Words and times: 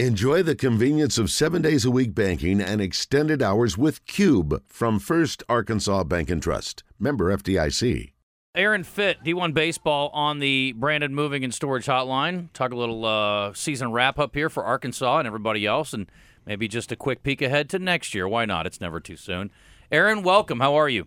Enjoy 0.00 0.42
the 0.42 0.56
convenience 0.56 1.18
of 1.18 1.30
seven 1.30 1.62
days 1.62 1.84
a 1.84 1.90
week 1.90 2.16
banking 2.16 2.60
and 2.60 2.80
extended 2.80 3.40
hours 3.40 3.78
with 3.78 4.04
Cube 4.06 4.60
from 4.66 4.98
First 4.98 5.44
Arkansas 5.48 6.02
Bank 6.02 6.30
and 6.30 6.42
Trust. 6.42 6.82
Member 6.98 7.32
FDIC. 7.36 8.10
Aaron 8.56 8.82
Fitt, 8.82 9.18
D1 9.24 9.54
Baseball 9.54 10.10
on 10.12 10.40
the 10.40 10.72
Brandon 10.72 11.14
Moving 11.14 11.44
and 11.44 11.54
Storage 11.54 11.86
Hotline. 11.86 12.52
Talk 12.52 12.72
a 12.72 12.76
little 12.76 13.04
uh, 13.04 13.54
season 13.54 13.92
wrap 13.92 14.18
up 14.18 14.34
here 14.34 14.50
for 14.50 14.64
Arkansas 14.64 15.18
and 15.18 15.28
everybody 15.28 15.64
else, 15.64 15.92
and 15.92 16.10
maybe 16.44 16.66
just 16.66 16.90
a 16.90 16.96
quick 16.96 17.22
peek 17.22 17.40
ahead 17.40 17.70
to 17.70 17.78
next 17.78 18.16
year. 18.16 18.26
Why 18.26 18.46
not? 18.46 18.66
It's 18.66 18.80
never 18.80 18.98
too 18.98 19.16
soon. 19.16 19.52
Aaron, 19.92 20.24
welcome. 20.24 20.58
How 20.58 20.74
are 20.74 20.88
you? 20.88 21.06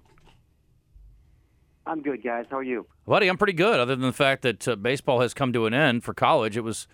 I'm 1.85 2.01
good, 2.01 2.23
guys. 2.23 2.45
How 2.49 2.59
are 2.59 2.63
you? 2.63 2.87
Buddy, 3.05 3.27
I'm 3.27 3.37
pretty 3.37 3.51
good, 3.51 3.81
other 3.81 3.97
than 3.97 4.05
the 4.05 4.13
fact 4.13 4.43
that 4.43 4.65
uh, 4.65 4.77
baseball 4.77 5.19
has 5.19 5.33
come 5.33 5.51
to 5.51 5.65
an 5.65 5.73
end 5.73 6.05
for 6.05 6.13
college. 6.13 6.55
It 6.55 6.63
was 6.63 6.87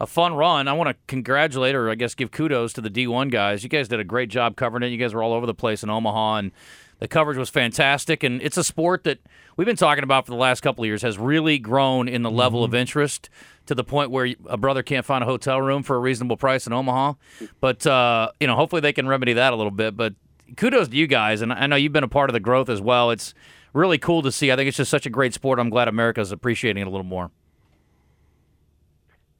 a 0.00 0.06
fun 0.06 0.34
run. 0.34 0.68
I 0.68 0.72
want 0.72 0.88
to 0.88 0.96
congratulate, 1.06 1.74
or 1.74 1.90
I 1.90 1.94
guess 1.94 2.14
give 2.14 2.30
kudos 2.30 2.72
to 2.74 2.80
the 2.80 2.90
D1 2.90 3.30
guys. 3.30 3.62
You 3.62 3.68
guys 3.68 3.88
did 3.88 4.00
a 4.00 4.04
great 4.04 4.28
job 4.28 4.56
covering 4.56 4.82
it. 4.84 4.88
You 4.88 4.98
guys 4.98 5.14
were 5.14 5.22
all 5.22 5.32
over 5.32 5.46
the 5.46 5.54
place 5.54 5.82
in 5.82 5.90
Omaha, 5.90 6.36
and 6.36 6.52
the 7.00 7.08
coverage 7.08 7.36
was 7.36 7.50
fantastic. 7.50 8.22
And 8.22 8.40
it's 8.42 8.56
a 8.56 8.64
sport 8.64 9.04
that 9.04 9.18
we've 9.56 9.66
been 9.66 9.76
talking 9.76 10.04
about 10.04 10.26
for 10.26 10.30
the 10.32 10.38
last 10.38 10.60
couple 10.60 10.84
of 10.84 10.86
years 10.86 11.02
has 11.02 11.18
really 11.18 11.58
grown 11.58 12.08
in 12.08 12.22
the 12.22 12.28
mm-hmm. 12.28 12.38
level 12.38 12.64
of 12.64 12.74
interest 12.74 13.28
to 13.66 13.74
the 13.74 13.84
point 13.84 14.10
where 14.10 14.34
a 14.46 14.56
brother 14.56 14.82
can't 14.82 15.04
find 15.04 15.22
a 15.22 15.26
hotel 15.26 15.60
room 15.60 15.82
for 15.82 15.96
a 15.96 15.98
reasonable 15.98 16.36
price 16.36 16.66
in 16.66 16.72
Omaha. 16.72 17.14
But 17.60 17.86
uh, 17.86 18.30
you 18.40 18.46
know, 18.46 18.54
hopefully 18.54 18.80
they 18.80 18.92
can 18.92 19.08
remedy 19.08 19.32
that 19.34 19.52
a 19.52 19.56
little 19.56 19.72
bit. 19.72 19.96
But 19.96 20.14
kudos 20.56 20.88
to 20.88 20.96
you 20.96 21.06
guys, 21.06 21.42
and 21.42 21.52
I 21.52 21.66
know 21.66 21.76
you've 21.76 21.92
been 21.92 22.04
a 22.04 22.08
part 22.08 22.30
of 22.30 22.34
the 22.34 22.40
growth 22.40 22.68
as 22.68 22.80
well. 22.80 23.10
It's 23.10 23.34
really 23.72 23.98
cool 23.98 24.22
to 24.22 24.32
see. 24.32 24.52
I 24.52 24.56
think 24.56 24.68
it's 24.68 24.76
just 24.76 24.90
such 24.90 25.06
a 25.06 25.10
great 25.10 25.34
sport. 25.34 25.58
I'm 25.58 25.70
glad 25.70 25.88
America's 25.88 26.32
appreciating 26.32 26.80
it 26.80 26.86
a 26.86 26.90
little 26.90 27.04
more 27.04 27.30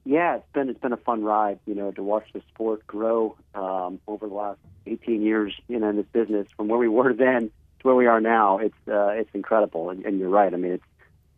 yeah, 0.08 0.36
it's 0.36 0.52
been 0.54 0.70
it's 0.70 0.80
been 0.80 0.94
a 0.94 0.98
fun 0.98 1.22
ride, 1.22 1.58
you 1.66 1.74
know, 1.74 1.92
to 1.92 2.02
watch 2.02 2.24
the 2.32 2.40
sport 2.48 2.86
grow 2.86 3.36
um, 3.54 4.00
over 4.08 4.26
the 4.26 4.32
last 4.32 4.58
18 4.86 5.20
years, 5.20 5.52
you 5.68 5.78
know, 5.78 5.90
in 5.90 5.96
this 5.96 6.06
business 6.10 6.48
from 6.56 6.68
where 6.68 6.78
we 6.78 6.88
were 6.88 7.12
then 7.12 7.50
to 7.80 7.82
where 7.82 7.94
we 7.94 8.06
are 8.06 8.18
now. 8.18 8.56
It's 8.56 8.88
uh, 8.88 9.08
it's 9.08 9.28
incredible, 9.34 9.90
and, 9.90 10.06
and 10.06 10.18
you're 10.18 10.30
right. 10.30 10.52
I 10.52 10.56
mean, 10.56 10.72
it's 10.72 10.84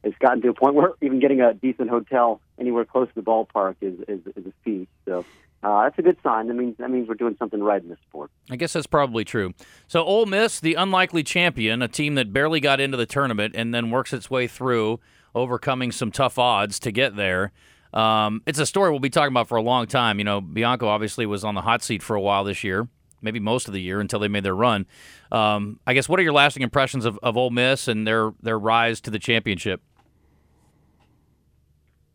it's 0.04 0.16
gotten 0.18 0.40
to 0.42 0.50
a 0.50 0.54
point 0.54 0.74
where 0.76 0.92
even 1.02 1.18
getting 1.18 1.40
a 1.40 1.52
decent 1.52 1.90
hotel 1.90 2.40
anywhere 2.60 2.84
close 2.84 3.08
to 3.08 3.14
the 3.16 3.22
ballpark 3.22 3.74
is 3.80 3.98
is, 4.06 4.20
is 4.36 4.46
a 4.46 4.52
feat. 4.64 4.88
So. 5.04 5.24
Uh, 5.62 5.82
that's 5.82 5.98
a 5.98 6.02
good 6.02 6.16
sign. 6.22 6.48
That 6.48 6.54
means 6.54 6.78
that 6.78 6.90
means 6.90 7.06
we're 7.06 7.16
doing 7.16 7.36
something 7.38 7.62
right 7.62 7.82
in 7.82 7.90
this 7.90 7.98
sport. 8.08 8.30
I 8.50 8.56
guess 8.56 8.72
that's 8.72 8.86
probably 8.86 9.26
true. 9.26 9.52
So, 9.88 10.02
Ole 10.02 10.24
Miss, 10.24 10.58
the 10.58 10.72
unlikely 10.72 11.22
champion, 11.22 11.82
a 11.82 11.88
team 11.88 12.14
that 12.14 12.32
barely 12.32 12.60
got 12.60 12.80
into 12.80 12.96
the 12.96 13.04
tournament 13.04 13.54
and 13.54 13.74
then 13.74 13.90
works 13.90 14.14
its 14.14 14.30
way 14.30 14.46
through, 14.46 15.00
overcoming 15.34 15.92
some 15.92 16.10
tough 16.10 16.38
odds 16.38 16.78
to 16.78 16.90
get 16.90 17.14
there. 17.14 17.52
Um, 17.92 18.42
it's 18.46 18.58
a 18.58 18.66
story 18.66 18.90
we'll 18.90 19.00
be 19.00 19.10
talking 19.10 19.32
about 19.32 19.48
for 19.48 19.56
a 19.56 19.62
long 19.62 19.86
time. 19.86 20.18
You 20.18 20.24
know, 20.24 20.40
Bianco 20.40 20.88
obviously 20.88 21.26
was 21.26 21.44
on 21.44 21.54
the 21.54 21.62
hot 21.62 21.82
seat 21.82 22.02
for 22.02 22.14
a 22.14 22.20
while 22.20 22.44
this 22.44 22.62
year, 22.62 22.88
maybe 23.20 23.40
most 23.40 23.68
of 23.68 23.74
the 23.74 23.80
year 23.80 24.00
until 24.00 24.20
they 24.20 24.28
made 24.28 24.44
their 24.44 24.54
run. 24.54 24.86
Um, 25.32 25.80
I 25.86 25.94
guess 25.94 26.08
what 26.08 26.20
are 26.20 26.22
your 26.22 26.32
lasting 26.32 26.62
impressions 26.62 27.04
of, 27.04 27.18
of 27.22 27.36
Ole 27.36 27.50
Miss 27.50 27.88
and 27.88 28.06
their 28.06 28.32
their 28.42 28.58
rise 28.58 29.00
to 29.02 29.10
the 29.10 29.18
championship? 29.18 29.80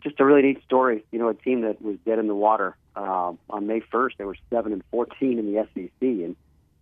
Just 0.02 0.20
a 0.20 0.26
really 0.26 0.44
neat 0.44 0.64
story. 0.64 1.04
You 1.12 1.20
know, 1.20 1.30
a 1.30 1.34
team 1.34 1.62
that 1.62 1.82
was 1.82 1.98
dead 2.06 2.20
in 2.20 2.28
the 2.28 2.36
water 2.36 2.78
uh, 2.96 3.34
on 3.50 3.68
May 3.68 3.82
1st. 3.82 4.12
They 4.18 4.26
were 4.26 4.38
seven 4.52 4.72
and 4.72 4.84
14 4.92 5.40
in 5.40 5.52
the 5.52 5.68
SEC, 5.74 5.92
and 6.02 6.36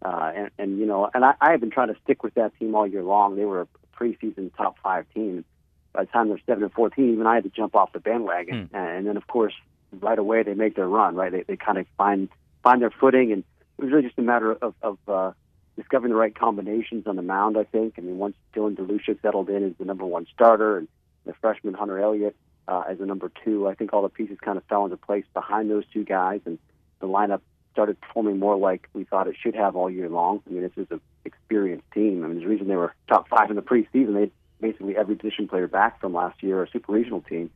uh, 0.04 0.32
and, 0.36 0.50
and 0.60 0.80
you 0.80 0.86
know, 0.86 1.10
and 1.14 1.24
I, 1.24 1.34
I 1.40 1.52
have 1.52 1.62
been 1.62 1.72
trying 1.72 1.88
to 1.88 2.00
stick 2.04 2.24
with 2.24 2.34
that 2.34 2.52
team 2.60 2.76
all 2.76 2.86
year 2.86 3.04
long. 3.04 3.36
They 3.36 3.46
were 3.46 3.62
a 3.62 3.68
preseason 3.98 4.54
top 4.56 4.78
five 4.84 5.06
team 5.14 5.46
by 5.94 6.04
the 6.06 6.12
time 6.12 6.30
they're 6.30 6.40
seven 6.46 6.64
and 6.64 6.74
fourteen, 6.74 7.14
even 7.14 7.28
I 7.28 7.36
had 7.36 7.44
to 7.44 7.50
jump 7.50 7.76
off 7.76 7.94
the 7.94 8.00
bandwagon. 8.00 8.70
Mm. 8.74 8.98
And 8.98 9.08
then, 9.08 9.18
of 9.18 9.28
course, 9.28 9.54
right 10.02 10.18
away 10.18 10.44
they 10.44 10.54
make 10.54 10.76
their 10.76 10.88
run. 10.88 11.16
Right, 11.16 11.32
they 11.32 11.44
they 11.44 11.56
kind 11.56 11.78
of 11.78 11.86
find 11.98 12.30
find 12.64 12.82
their 12.82 12.92
footing, 12.92 13.32
and 13.32 13.44
it 13.78 13.82
was 13.84 13.92
really 13.92 14.04
just 14.04 14.18
a 14.18 14.22
matter 14.22 14.52
of 14.54 14.74
of 14.82 14.98
uh, 15.08 15.32
discovering 15.78 16.12
the 16.12 16.20
right 16.20 16.34
combinations 16.34 17.08
on 17.08 17.16
the 17.16 17.22
mound. 17.22 17.58
I 17.58 17.64
think. 17.64 17.96
I 17.98 18.02
mean, 18.02 18.18
once 18.18 18.36
Dylan 18.56 18.76
DeLucia 18.76 19.22
settled 19.22 19.50
in 19.50 19.64
as 19.64 19.74
the 19.78 19.86
number 19.86 20.06
one 20.06 20.26
starter, 20.34 20.78
and 20.78 20.88
the 21.26 21.34
freshman 21.42 21.74
Hunter 21.74 22.00
Elliott 22.00 22.36
uh, 22.68 22.84
as 22.90 22.98
the 22.98 23.06
number 23.06 23.32
two, 23.44 23.68
I 23.68 23.76
think 23.76 23.94
all 23.94 24.02
the 24.02 24.10
pieces 24.10 24.38
kind 24.42 24.58
of 24.58 24.64
fell 24.66 24.84
into 24.86 24.98
place 24.98 25.26
behind 25.34 25.70
those 25.70 25.86
two 25.94 26.04
guys, 26.04 26.42
and 26.46 26.58
the 27.00 27.08
lineup 27.08 27.42
started 27.72 28.00
performing 28.00 28.38
more 28.38 28.56
like 28.56 28.88
we 28.94 29.04
thought 29.04 29.28
it 29.28 29.36
should 29.42 29.56
have 29.56 29.76
all 29.76 29.90
year 29.90 30.08
long. 30.08 30.42
I 30.48 30.54
mean, 30.54 30.62
this 30.62 30.72
is 30.78 30.88
an 30.92 31.02
experienced 31.26 31.90
team. 31.92 32.24
I 32.24 32.28
mean, 32.28 32.38
there's 32.38 32.46
a 32.46 32.50
reason 32.50 32.68
they 32.68 32.76
were 32.76 32.94
top 33.08 33.28
five 33.30 33.50
in 33.50 33.56
the 33.56 33.64
preseason. 33.64 34.14
They 34.14 34.32
basically 34.62 34.96
every 34.96 35.16
position 35.16 35.48
player 35.48 35.68
back 35.68 36.00
from 36.00 36.14
last 36.14 36.42
year, 36.44 36.64
a 36.64 36.70
super 36.70 36.92
regional 36.92 37.22
team. 37.22 37.50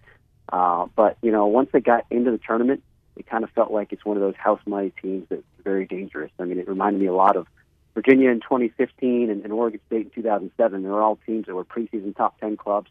Uh, 0.52 0.88
but 0.96 1.18
you 1.22 1.31
know, 1.31 1.47
once 1.47 1.69
they 1.72 1.80
got 1.80 2.06
into 2.09 2.31
the 2.31 2.40
tournament, 2.40 2.84
it 3.16 3.28
kind 3.28 3.44
of 3.44 3.50
felt 3.52 3.72
like 3.72 3.91
it's 3.91 4.06
one 4.06 4.18
of 4.18 4.22
those 4.22 4.35
house 4.35 4.62
money 4.66 4.94
teams 5.02 5.25
that's 5.30 5.44
very 5.63 5.85
dangerous. 5.85 6.31
I 6.40 6.44
mean, 6.44 6.59
it 6.59 6.68
reminded 6.68 7.02
me 7.02 7.08
a 7.08 7.13
lot 7.13 7.35
of 7.35 7.47
Virginia 7.96 8.30
in 8.30 8.40
2015 8.41 9.30
and, 9.30 9.44
and 9.44 9.52
Oregon 9.52 9.80
State 9.88 10.06
in 10.06 10.09
2007. 10.12 10.84
They 10.84 10.90
were 10.90 11.02
all 11.02 11.18
teams 11.25 11.47
that 11.47 11.56
were 11.56 11.66
preseason 11.66 12.16
top 12.16 12.40
10 12.40 12.56
clubs 12.56 12.90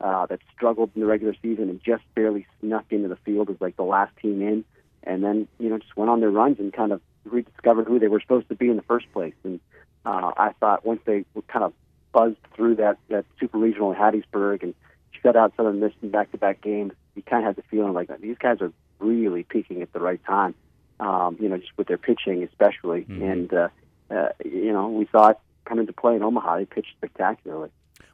uh, 0.00 0.26
that 0.26 0.40
struggled 0.54 0.90
in 0.94 1.00
the 1.00 1.06
regular 1.06 1.34
season 1.42 1.68
and 1.68 1.82
just 1.84 2.02
barely 2.14 2.46
snuck 2.60 2.86
into 2.90 3.08
the 3.08 3.16
field 3.16 3.50
as 3.50 3.56
like 3.60 3.76
the 3.76 3.82
last 3.82 4.16
team 4.16 4.40
in, 4.42 4.64
and 5.04 5.22
then 5.22 5.46
you 5.58 5.68
know 5.68 5.78
just 5.78 5.96
went 5.96 6.10
on 6.10 6.20
their 6.20 6.30
runs 6.30 6.58
and 6.58 6.72
kind 6.72 6.92
of 6.92 7.00
rediscovered 7.24 7.86
who 7.86 7.98
they 7.98 8.08
were 8.08 8.20
supposed 8.20 8.48
to 8.48 8.54
be 8.54 8.68
in 8.68 8.76
the 8.76 8.82
first 8.82 9.10
place. 9.12 9.34
And 9.44 9.60
uh, 10.04 10.32
I 10.36 10.52
thought 10.60 10.86
once 10.86 11.00
they 11.04 11.24
kind 11.48 11.64
of 11.64 11.72
buzzed 12.16 12.38
through 12.54 12.76
that 12.76 12.96
that 13.10 13.26
super 13.38 13.58
regional 13.58 13.92
in 13.92 13.98
Hattiesburg 13.98 14.62
and 14.62 14.74
shut 15.22 15.36
out 15.36 15.52
Southern 15.54 15.80
Miss 15.80 15.92
in 16.00 16.10
back-to-back 16.10 16.62
games. 16.62 16.92
You 17.14 17.22
kind 17.22 17.44
of 17.44 17.48
had 17.48 17.56
the 17.56 17.68
feeling 17.70 17.92
like 17.92 18.08
these 18.22 18.38
guys 18.38 18.62
are 18.62 18.72
really 18.98 19.42
peaking 19.42 19.82
at 19.82 19.92
the 19.92 20.00
right 20.00 20.24
time. 20.24 20.54
Um, 20.98 21.36
you 21.38 21.50
know, 21.50 21.58
just 21.58 21.76
with 21.76 21.88
their 21.88 21.98
pitching, 21.98 22.42
especially. 22.42 23.02
Mm-hmm. 23.02 23.22
And 23.22 23.52
uh, 23.52 23.68
uh, 24.10 24.28
you 24.42 24.72
know, 24.72 24.88
we 24.88 25.06
saw 25.12 25.28
it 25.28 25.38
come 25.66 25.78
into 25.78 25.92
play 25.92 26.16
in 26.16 26.22
Omaha. 26.22 26.56
They 26.56 26.64
pitched 26.64 26.92
spectacularly. 26.96 27.68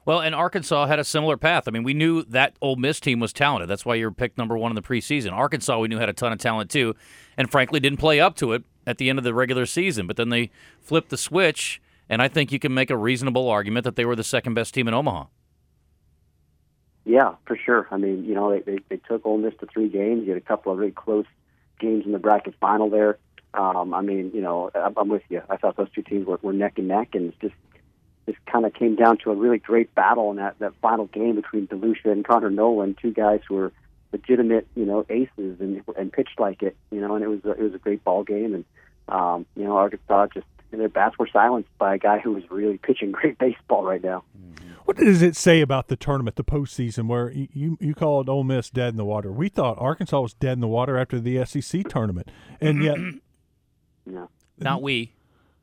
Well, 0.04 0.20
and 0.20 0.34
Arkansas 0.34 0.86
had 0.86 0.98
a 0.98 1.04
similar 1.04 1.36
path. 1.36 1.68
I 1.68 1.70
mean, 1.70 1.84
we 1.84 1.94
knew 1.94 2.24
that 2.24 2.56
Ole 2.60 2.74
Miss 2.74 2.98
team 2.98 3.20
was 3.20 3.32
talented. 3.32 3.70
That's 3.70 3.86
why 3.86 3.94
you 3.94 4.06
were 4.06 4.10
picked 4.10 4.36
number 4.36 4.58
one 4.58 4.72
in 4.72 4.74
the 4.74 4.82
preseason. 4.82 5.30
Arkansas, 5.30 5.78
we 5.78 5.86
knew 5.86 5.98
had 5.98 6.08
a 6.08 6.12
ton 6.12 6.32
of 6.32 6.40
talent 6.40 6.70
too, 6.70 6.96
and 7.36 7.48
frankly, 7.48 7.78
didn't 7.78 8.00
play 8.00 8.18
up 8.18 8.34
to 8.36 8.52
it 8.52 8.64
at 8.84 8.98
the 8.98 9.08
end 9.08 9.20
of 9.20 9.24
the 9.24 9.32
regular 9.32 9.64
season. 9.64 10.08
But 10.08 10.16
then 10.16 10.30
they 10.30 10.50
flipped 10.80 11.10
the 11.10 11.16
switch 11.16 11.80
and 12.12 12.20
I 12.20 12.28
think 12.28 12.52
you 12.52 12.58
can 12.58 12.74
make 12.74 12.90
a 12.90 12.96
reasonable 12.96 13.48
argument 13.48 13.84
that 13.84 13.96
they 13.96 14.04
were 14.04 14.14
the 14.14 14.22
second 14.22 14.52
best 14.52 14.74
team 14.74 14.86
in 14.86 14.92
Omaha. 14.92 15.24
Yeah, 17.06 17.36
for 17.46 17.56
sure. 17.56 17.88
I 17.90 17.96
mean, 17.96 18.26
you 18.26 18.34
know, 18.34 18.50
they, 18.50 18.60
they, 18.60 18.78
they 18.90 18.96
took 18.98 19.24
Ole 19.24 19.38
Miss 19.38 19.54
to 19.60 19.66
three 19.66 19.88
games. 19.88 20.24
You 20.26 20.34
had 20.34 20.42
a 20.42 20.44
couple 20.44 20.72
of 20.72 20.78
really 20.78 20.92
close 20.92 21.24
games 21.80 22.04
in 22.04 22.12
the 22.12 22.18
bracket 22.18 22.54
final 22.60 22.90
there. 22.90 23.16
Um, 23.54 23.94
I 23.94 24.02
mean, 24.02 24.30
you 24.34 24.42
know, 24.42 24.70
I'm, 24.74 24.92
I'm 24.98 25.08
with 25.08 25.22
you. 25.30 25.40
I 25.48 25.56
thought 25.56 25.78
those 25.78 25.90
two 25.94 26.02
teams 26.02 26.26
were, 26.26 26.38
were 26.42 26.52
neck 26.52 26.74
and 26.76 26.88
neck, 26.88 27.14
and 27.14 27.32
it's 27.32 27.40
just 27.40 27.54
this 28.26 28.36
kind 28.44 28.66
of 28.66 28.74
came 28.74 28.94
down 28.94 29.16
to 29.24 29.30
a 29.30 29.34
really 29.34 29.58
great 29.58 29.94
battle 29.94 30.30
in 30.30 30.36
that 30.36 30.58
that 30.58 30.74
final 30.82 31.06
game 31.06 31.36
between 31.36 31.66
DeLucia 31.66 32.12
and 32.12 32.26
Connor 32.26 32.50
Noland, 32.50 32.98
two 33.00 33.12
guys 33.12 33.40
who 33.48 33.54
were 33.54 33.72
legitimate, 34.12 34.66
you 34.74 34.84
know, 34.84 35.06
aces 35.08 35.60
and 35.60 35.82
and 35.96 36.12
pitched 36.12 36.38
like 36.38 36.62
it, 36.62 36.76
you 36.90 37.00
know, 37.00 37.14
and 37.14 37.24
it 37.24 37.28
was 37.28 37.40
a, 37.46 37.52
it 37.52 37.62
was 37.62 37.74
a 37.74 37.78
great 37.78 38.04
ball 38.04 38.22
game, 38.22 38.54
and 38.54 38.64
um, 39.08 39.46
you 39.56 39.64
know, 39.64 39.78
Arkansas 39.78 40.26
just 40.34 40.46
and 40.72 40.80
their 40.80 40.88
bats 40.88 41.18
were 41.18 41.28
silenced 41.32 41.68
by 41.78 41.94
a 41.94 41.98
guy 41.98 42.18
who 42.18 42.32
was 42.32 42.42
really 42.50 42.78
pitching 42.78 43.12
great 43.12 43.38
baseball 43.38 43.84
right 43.84 44.02
now. 44.02 44.24
What 44.84 44.96
does 44.96 45.22
it 45.22 45.36
say 45.36 45.60
about 45.60 45.88
the 45.88 45.96
tournament, 45.96 46.36
the 46.36 46.44
postseason, 46.44 47.06
where 47.06 47.30
you 47.30 47.78
you 47.80 47.94
called 47.94 48.28
Ole 48.28 48.42
Miss 48.42 48.68
dead 48.68 48.88
in 48.88 48.96
the 48.96 49.04
water? 49.04 49.30
We 49.30 49.48
thought 49.48 49.76
Arkansas 49.78 50.20
was 50.20 50.34
dead 50.34 50.54
in 50.54 50.60
the 50.60 50.68
water 50.68 50.98
after 50.98 51.20
the 51.20 51.44
SEC 51.44 51.88
tournament, 51.88 52.30
and 52.60 52.82
yet, 52.82 52.98
no, 54.06 54.28
not 54.58 54.82
we, 54.82 55.14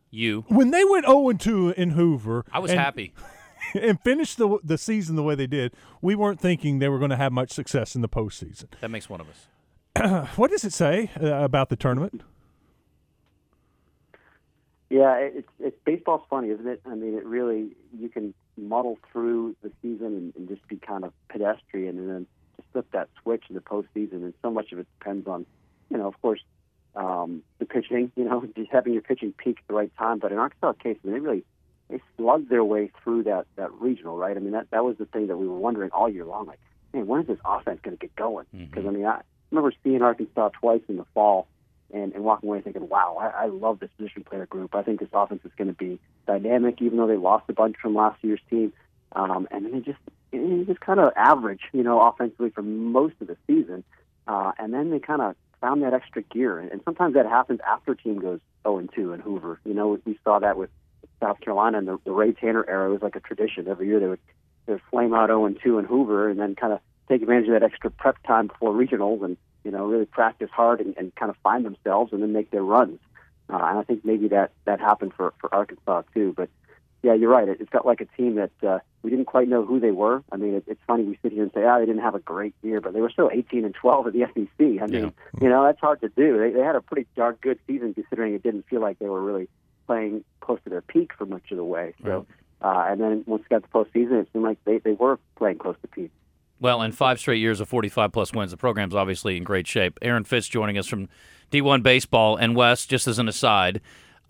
you. 0.10 0.46
When 0.48 0.72
they 0.72 0.86
went 0.86 1.06
zero 1.06 1.18
oh 1.18 1.30
and 1.30 1.40
two 1.40 1.74
in 1.76 1.92
Hoover, 1.92 2.46
I 2.52 2.60
was 2.60 2.72
and, 2.72 2.80
happy. 2.80 3.14
And 3.76 4.00
finished 4.02 4.38
the 4.38 4.58
the 4.64 4.78
season 4.78 5.16
the 5.18 5.22
way 5.22 5.36
they 5.36 5.46
did. 5.46 5.74
We 6.02 6.16
weren't 6.16 6.40
thinking 6.40 6.80
they 6.80 6.88
were 6.88 6.98
going 6.98 7.12
to 7.12 7.18
have 7.18 7.34
much 7.34 7.52
success 7.52 7.94
in 7.94 8.02
the 8.02 8.10
postseason. 8.10 8.68
That 8.80 8.90
makes 8.90 9.10
one 9.10 9.22
of 9.22 9.28
us. 9.30 10.30
what 10.38 10.50
does 10.50 10.64
it 10.64 10.74
say 10.74 11.12
uh, 11.22 11.44
about 11.44 11.70
the 11.70 11.76
tournament? 11.76 12.24
Yeah, 14.90 15.16
it's 15.18 15.48
it's 15.60 15.78
baseball's 15.86 16.24
funny, 16.30 16.50
isn't 16.50 16.68
it? 16.68 16.82
I 16.86 16.96
mean, 16.96 17.16
it 17.16 17.26
really 17.26 17.76
you 17.98 18.10
can 18.10 18.34
muddle 18.58 18.98
through 19.12 19.56
the 19.62 19.72
season 19.82 20.08
and, 20.08 20.36
and 20.36 20.48
just 20.48 20.68
be 20.68 20.78
kind 20.78 21.04
of 21.04 21.14
pedestrian, 21.30 22.00
and 22.00 22.10
then 22.10 22.28
just 22.56 22.68
flip 22.72 22.88
that 22.94 23.10
switch 23.22 23.44
in 23.50 23.56
the 23.56 23.62
postseason. 23.62 24.24
And 24.24 24.34
so 24.42 24.50
much 24.50 24.72
of 24.72 24.80
it 24.80 24.88
depends 25.00 25.28
on, 25.28 25.46
you 25.92 25.98
know, 25.98 26.08
of 26.08 26.20
course, 26.24 26.42
um, 26.96 27.44
the 27.60 27.66
pitching. 27.66 28.12
You 28.16 28.26
know, 28.26 28.48
just 28.56 28.72
having 28.72 28.94
your 28.94 29.04
pitching 29.04 29.32
peak 29.38 29.58
at 29.60 29.68
the 29.68 29.76
right 29.76 29.96
time. 29.96 30.18
But 30.18 30.32
in 30.32 30.40
Arkansas' 30.40 30.74
case, 30.74 30.98
I 31.04 31.08
mean, 31.08 31.14
they 31.14 31.20
really 31.20 31.44
they 31.90 32.02
slugged 32.18 32.50
their 32.50 32.64
way 32.64 32.92
through 33.04 33.24
that 33.24 33.46
that 33.58 33.72
regional, 33.74 34.18
right? 34.18 34.36
I 34.36 34.40
mean, 34.40 34.54
that 34.54 34.72
that 34.72 34.84
was 34.84 34.98
the 34.98 35.06
thing 35.06 35.28
that 35.28 35.38
we 35.38 35.48
were 35.48 35.58
wondering 35.58 35.92
all 35.92 36.10
year 36.10 36.26
long. 36.26 36.48
Like, 36.48 36.60
man, 36.94 37.06
when 37.06 37.22
is 37.22 37.28
this 37.28 37.40
offense 37.46 37.80
going 37.84 37.96
to 37.96 38.02
get 38.02 38.16
going? 38.16 38.48
Because 38.52 38.86
mm-hmm. 38.86 38.90
I 38.90 38.92
mean, 38.92 39.06
I 39.06 39.22
remember 39.52 39.72
seeing 39.84 40.02
Arkansas 40.02 40.50
twice 40.60 40.82
in 40.88 40.98
the 40.98 41.06
fall 41.14 41.48
and, 41.94 42.14
and 42.14 42.24
walking 42.24 42.50
away 42.50 42.62
thinking, 42.62 42.88
wow, 42.88 43.18
I, 43.20 43.46
I 43.46 43.46
love 43.48 43.80
this 43.80 43.90
position 43.98 44.24
player 44.24 44.46
group. 44.46 44.76
I 44.76 44.84
think 44.84 45.00
this 45.00 45.10
offense 45.14 45.42
is 45.46 45.52
going 45.58 45.70
to 45.70 45.74
be 45.74 46.00
dynamic, 46.28 46.82
even 46.82 46.98
though 46.98 47.08
they 47.08 47.18
lost 47.18 47.46
a 47.50 47.54
bunch 47.54 47.78
from 47.82 47.96
last 47.96 48.24
year's 48.24 48.42
team. 48.50 48.74
Um, 49.14 49.48
and 49.52 49.66
then 49.66 49.72
they 49.72 49.80
just 49.80 50.00
it 50.32 50.68
just 50.68 50.80
kind 50.80 51.00
of 51.00 51.12
average, 51.16 51.62
you 51.74 51.84
know, 51.84 52.02
offensively 52.02 52.52
for 52.52 52.62
most 52.62 53.16
of 53.22 53.28
the 53.28 53.38
season. 53.48 53.84
Uh, 54.28 54.52
and 54.60 54.74
then 54.74 54.92
they 54.92 55.00
kind 55.00 55.22
of 55.22 55.36
found 55.60 55.84
that 55.84 55.94
extra 55.94 56.22
gear, 56.22 56.60
and 56.60 56.82
sometimes 56.86 57.16
that 57.16 57.26
happens 57.26 57.60
after 57.68 57.96
team 57.96 58.20
goes 58.20 58.40
0 58.64 58.78
and 58.78 58.90
2 58.94 59.14
in 59.14 59.20
Hoover. 59.20 59.60
You 59.66 59.74
know, 59.74 60.00
we 60.06 60.20
saw 60.24 60.40
that 60.40 60.58
with 60.58 60.70
South 61.20 61.42
Carolina 61.42 61.80
in 61.80 61.86
the, 61.86 61.98
the 62.06 62.12
Ray 62.12 62.32
Tanner 62.32 62.66
era. 62.68 62.90
Was 62.90 63.02
like 63.02 63.16
a 63.16 63.20
tradition. 63.20 63.68
Every 63.68 63.88
year 63.88 64.00
they 64.00 64.08
would 64.08 64.20
they 64.66 64.74
would 64.74 64.82
flame 64.92 65.14
out 65.14 65.30
0 65.30 65.46
and 65.46 65.60
2 65.62 65.80
in 65.80 65.86
Hoover, 65.86 66.30
and 66.30 66.40
then 66.40 66.56
kind 66.56 66.74
of 66.74 66.80
take 67.10 67.22
advantage 67.22 67.48
of 67.48 67.54
that 67.60 67.64
extra 67.64 67.90
prep 67.90 68.22
time 68.26 68.48
before 68.48 68.74
regionals, 68.74 69.24
and 69.24 69.36
you 69.64 69.72
know 69.72 69.86
really 69.86 70.06
practice 70.06 70.50
hard 70.52 70.82
and, 70.82 70.96
and 70.98 71.16
kind 71.16 71.30
of 71.30 71.38
find 71.44 71.66
themselves, 71.66 72.14
and 72.14 72.22
then 72.22 72.34
make 72.34 72.52
their 72.52 72.64
runs. 72.64 73.00
Uh, 73.52 73.56
and 73.56 73.80
I 73.80 73.84
think 73.84 74.06
maybe 74.06 74.28
that 74.30 74.52
that 74.66 74.80
happened 74.80 75.14
for 75.16 75.34
for 75.40 75.54
Arkansas 75.54 76.04
too. 76.14 76.34
But 76.36 76.50
yeah, 77.02 77.14
you're 77.14 77.30
right. 77.30 77.48
It, 77.48 77.62
it 77.62 77.70
felt 77.72 77.86
like 77.86 78.02
a 78.02 78.06
team 78.18 78.36
that 78.36 78.52
uh, 78.68 78.80
we 79.04 79.10
didn't 79.10 79.26
quite 79.26 79.48
know 79.48 79.66
who 79.66 79.80
they 79.80 79.92
were. 79.92 80.24
I 80.32 80.36
mean, 80.36 80.56
it, 80.56 80.66
it's 80.68 80.82
funny 80.86 81.04
we 81.04 81.18
sit 81.22 81.32
here 81.32 81.44
and 81.44 81.52
say, 81.54 81.64
"Ah, 81.64 81.76
oh, 81.76 81.80
they 81.80 81.86
didn't 81.86 82.02
have 82.02 82.16
a 82.16 82.20
great 82.20 82.54
year," 82.62 82.82
but 82.82 82.94
they 82.94 83.02
were 83.02 83.10
still 83.10 83.30
18 83.32 83.66
and 83.66 83.74
12 83.74 84.08
at 84.08 84.14
the 84.14 84.20
SEC. 84.34 84.60
I 84.60 84.88
mean, 84.88 84.92
yeah. 84.92 85.10
you 85.42 85.50
know, 85.50 85.64
that's 85.64 85.80
hard 85.80 86.02
to 86.02 86.10
do. 86.10 86.38
They, 86.38 86.52
they 86.52 86.64
had 86.64 86.76
a 86.76 86.82
pretty 86.82 87.08
darn 87.16 87.38
good 87.42 87.60
season 87.68 87.94
considering 87.94 88.34
it 88.34 88.44
didn't 88.44 88.68
feel 88.68 88.82
like 88.82 89.00
they 89.00 89.10
were 89.10 89.22
really 89.22 89.48
playing 89.88 90.24
close 90.42 90.60
to 90.66 90.70
their 90.70 90.82
peak 90.82 91.12
for 91.18 91.26
much 91.26 91.52
of 91.52 91.58
the 91.58 91.64
way. 91.64 91.94
So, 92.04 92.26
right. 92.62 92.88
uh, 92.88 92.92
and 92.92 93.02
then 93.02 93.24
once 93.26 93.44
it 93.44 93.50
got 93.50 93.64
to 93.64 93.70
postseason, 93.70 94.22
it 94.22 94.28
seemed 94.34 94.44
like 94.44 94.64
they 94.66 94.80
they 94.80 94.94
were 94.94 95.20
playing 95.38 95.58
close 95.58 95.78
to 95.82 95.88
peak. 95.88 96.12
Well, 96.60 96.82
in 96.82 96.92
five 96.92 97.20
straight 97.20 97.40
years 97.40 97.60
of 97.60 97.70
45 97.70 98.12
plus 98.12 98.34
wins, 98.34 98.52
the 98.52 98.58
program's 98.58 98.96
obviously 98.96 99.38
in 99.38 99.44
great 99.44 99.68
shape. 99.68 99.98
Aaron 100.02 100.24
Fitt 100.24 100.44
joining 100.44 100.78
us 100.78 100.88
from 100.88 101.08
D1 101.52 101.84
Baseball 101.84 102.36
and 102.36 102.56
West. 102.56 102.90
Just 102.90 103.08
as 103.08 103.20
an 103.20 103.28
aside. 103.28 103.82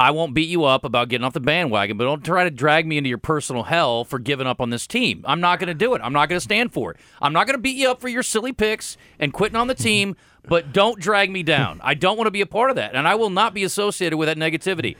I 0.01 0.11
won't 0.11 0.33
beat 0.33 0.47
you 0.47 0.63
up 0.63 0.85
about 0.85 1.09
getting 1.09 1.25
off 1.25 1.33
the 1.33 1.41
bandwagon, 1.41 1.97
but 1.97 2.05
don't 2.05 2.23
try 2.23 2.45
to 2.45 2.49
drag 2.49 2.87
me 2.87 2.97
into 2.97 3.09
your 3.09 3.17
personal 3.17 3.63
hell 3.63 4.05
for 4.05 4.17
giving 4.17 4.47
up 4.47 4.61
on 4.61 4.69
this 4.69 4.87
team. 4.87 5.25
I'm 5.27 5.41
not 5.41 5.59
going 5.59 5.67
to 5.67 5.73
do 5.73 5.93
it. 5.93 6.01
I'm 6.01 6.13
not 6.13 6.29
going 6.29 6.37
to 6.37 6.43
stand 6.43 6.71
for 6.71 6.91
it. 6.91 6.97
I'm 7.21 7.33
not 7.33 7.47
going 7.47 7.57
to 7.57 7.61
beat 7.61 7.75
you 7.75 7.91
up 7.91 7.99
for 7.99 8.07
your 8.07 8.23
silly 8.23 8.53
picks 8.53 8.95
and 9.19 9.33
quitting 9.33 9.57
on 9.57 9.67
the 9.67 9.75
team, 9.75 10.15
but 10.47 10.71
don't 10.71 11.01
drag 11.01 11.29
me 11.29 11.43
down. 11.43 11.81
I 11.83 11.95
don't 11.95 12.15
want 12.15 12.27
to 12.27 12.31
be 12.31 12.39
a 12.39 12.45
part 12.45 12.69
of 12.69 12.77
that, 12.77 12.95
and 12.95 13.09
I 13.09 13.15
will 13.15 13.29
not 13.29 13.53
be 13.53 13.65
associated 13.65 14.15
with 14.15 14.29
that 14.29 14.37
negativity. 14.37 14.95